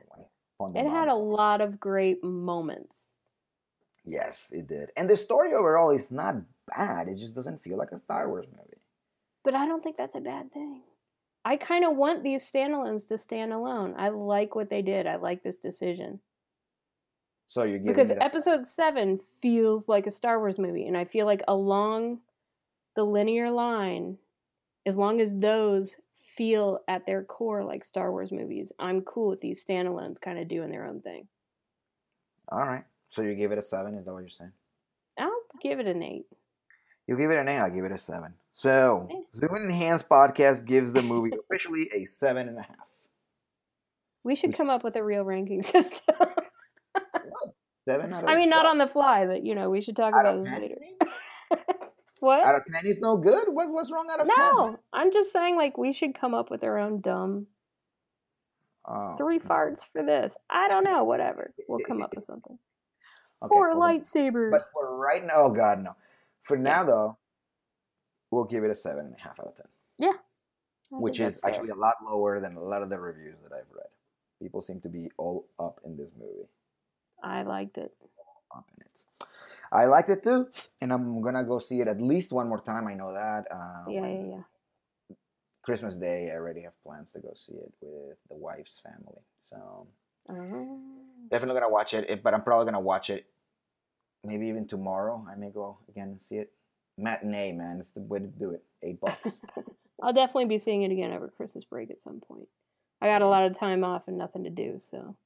[0.74, 3.14] It had a lot of great moments.
[4.09, 4.91] Yes, it did.
[4.97, 6.37] And the story overall is not
[6.75, 7.09] bad.
[7.09, 8.81] It just doesn't feel like a Star Wars movie.
[9.45, 10.83] But I don't think that's a bad thing.
[11.45, 13.95] I kind of want these standalones to stand alone.
[13.99, 15.07] I like what they did.
[15.07, 16.21] I like this decision.
[17.49, 20.87] So you're giving Because episode 7 feels like a Star Wars movie.
[20.87, 22.21] And I feel like along
[22.97, 24.19] the linear line,
[24.87, 25.97] as long as those
[26.37, 30.49] feel at their core like Star Wars movies, I'm cool with these standalones kind of
[30.49, 31.29] doing their own thing.
[32.51, 32.85] all right.
[33.09, 33.95] So you give it a seven.
[33.95, 34.53] Is that what you're saying?
[35.19, 35.31] I'll
[35.63, 36.27] give it an 8.
[37.07, 37.59] You give it an eight.
[37.59, 38.35] I give it a seven.
[38.53, 39.09] So.
[39.35, 42.89] Zoom and Enhanced podcast gives the movie officially a seven and a half.
[44.25, 46.15] We should come up with a real ranking system.
[47.89, 48.71] Seven out of I mean, not what?
[48.73, 50.75] on the fly, but you know, we should talk out about this 10, later.
[52.21, 52.45] what?
[52.45, 53.45] Out of ten is no good.
[53.49, 54.37] What, what's wrong out of ten?
[54.37, 57.47] no, I'm just saying, like, we should come up with our own dumb
[58.87, 59.17] Oh.
[59.17, 60.37] three farts for this.
[60.51, 61.53] I don't know, whatever.
[61.69, 62.59] We'll come up with something.
[63.43, 64.51] Okay, Four well, lightsabers.
[64.51, 65.95] But for right now, oh god, no.
[66.43, 67.18] For now though,
[68.30, 69.66] we'll give it a seven and a half out of ten,
[70.93, 71.51] I which is fair.
[71.51, 73.86] actually a lot lower than a lot of the reviews that I've read.
[74.41, 76.49] People seem to be all up in this movie.
[77.22, 77.93] I liked it.
[78.57, 79.05] Up in it.
[79.70, 80.49] I liked it too,
[80.80, 82.86] and I'm gonna go see it at least one more time.
[82.89, 83.47] I know that.
[83.51, 84.43] Uh, Yeah, yeah, yeah.
[85.62, 89.20] Christmas Day, I already have plans to go see it with the wife's family.
[89.43, 89.86] So
[90.31, 90.79] Oh.
[91.31, 93.26] definitely gonna watch it, it- but I'm probably gonna watch it
[94.24, 95.24] maybe even tomorrow.
[95.31, 96.53] I may go again and see it.
[96.99, 98.64] Matinee, man, it's the way to do it.
[98.83, 99.39] Eight bucks.
[100.03, 102.49] I'll definitely be seeing it again over Christmas break at some point.
[103.01, 105.16] I got a lot of time off and nothing to do, so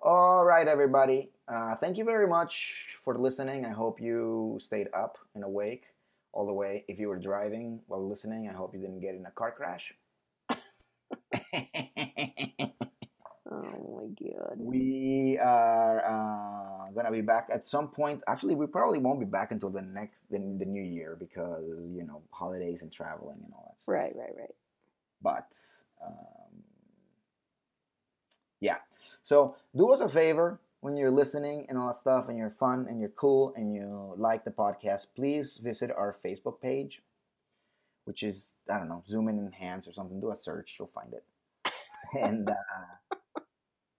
[0.00, 1.30] All right, everybody.
[1.48, 3.64] Uh, thank you very much for listening.
[3.66, 5.86] I hope you stayed up and awake
[6.32, 6.84] all the way.
[6.86, 9.92] If you were driving while listening, I hope you didn't get in a car crash.
[13.62, 14.56] oh my god.
[14.58, 18.22] we are uh, gonna be back at some point.
[18.26, 22.04] Actually, we probably won't be back until the next the, the new year because you
[22.04, 23.92] know holidays and traveling and all that stuff.
[23.92, 24.54] Right, right, right.
[25.22, 25.54] But
[26.04, 26.62] um,
[28.60, 28.76] yeah,
[29.22, 32.86] so do us a favor when you're listening and all that stuff, and you're fun
[32.88, 35.08] and you're cool and you like the podcast.
[35.14, 37.02] Please visit our Facebook page,
[38.04, 40.20] which is I don't know, Zoom in Enhance or something.
[40.20, 41.24] Do a search, you'll find it,
[42.20, 43.16] and uh,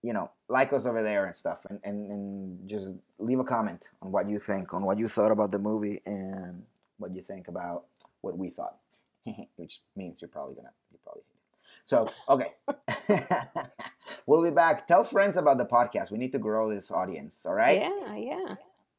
[0.03, 3.89] you know, like us over there and stuff, and, and and just leave a comment
[4.01, 6.63] on what you think, on what you thought about the movie, and
[6.97, 7.85] what you think about
[8.21, 8.77] what we thought.
[9.55, 11.59] which means you're probably gonna you probably hate it.
[11.85, 13.67] So okay,
[14.25, 14.87] we'll be back.
[14.87, 16.11] Tell friends about the podcast.
[16.11, 17.45] We need to grow this audience.
[17.45, 17.81] All right.
[17.81, 18.55] Yeah, yeah.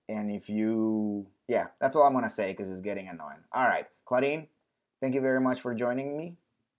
[0.09, 3.39] And if you, yeah, that's all I'm gonna say because it's getting annoying.
[3.53, 4.49] All right, Claudine,
[5.01, 6.37] thank you very much for joining me.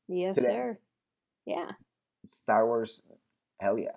[0.08, 0.50] Yes, Today.
[0.50, 0.80] sir.
[1.46, 1.72] Yeah.
[2.32, 3.02] Star Wars,
[3.60, 3.92] hell yeah.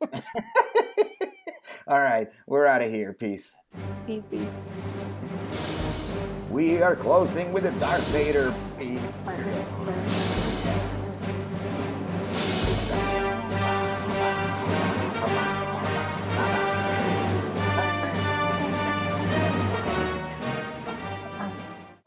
[1.86, 3.12] all right, we're out of here.
[3.12, 3.56] Peace.
[4.06, 4.60] Peace, peace.
[6.50, 8.54] We are closing with the Darth Vader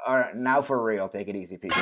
[0.05, 1.07] All right, now for real.
[1.07, 1.81] Take it easy, people.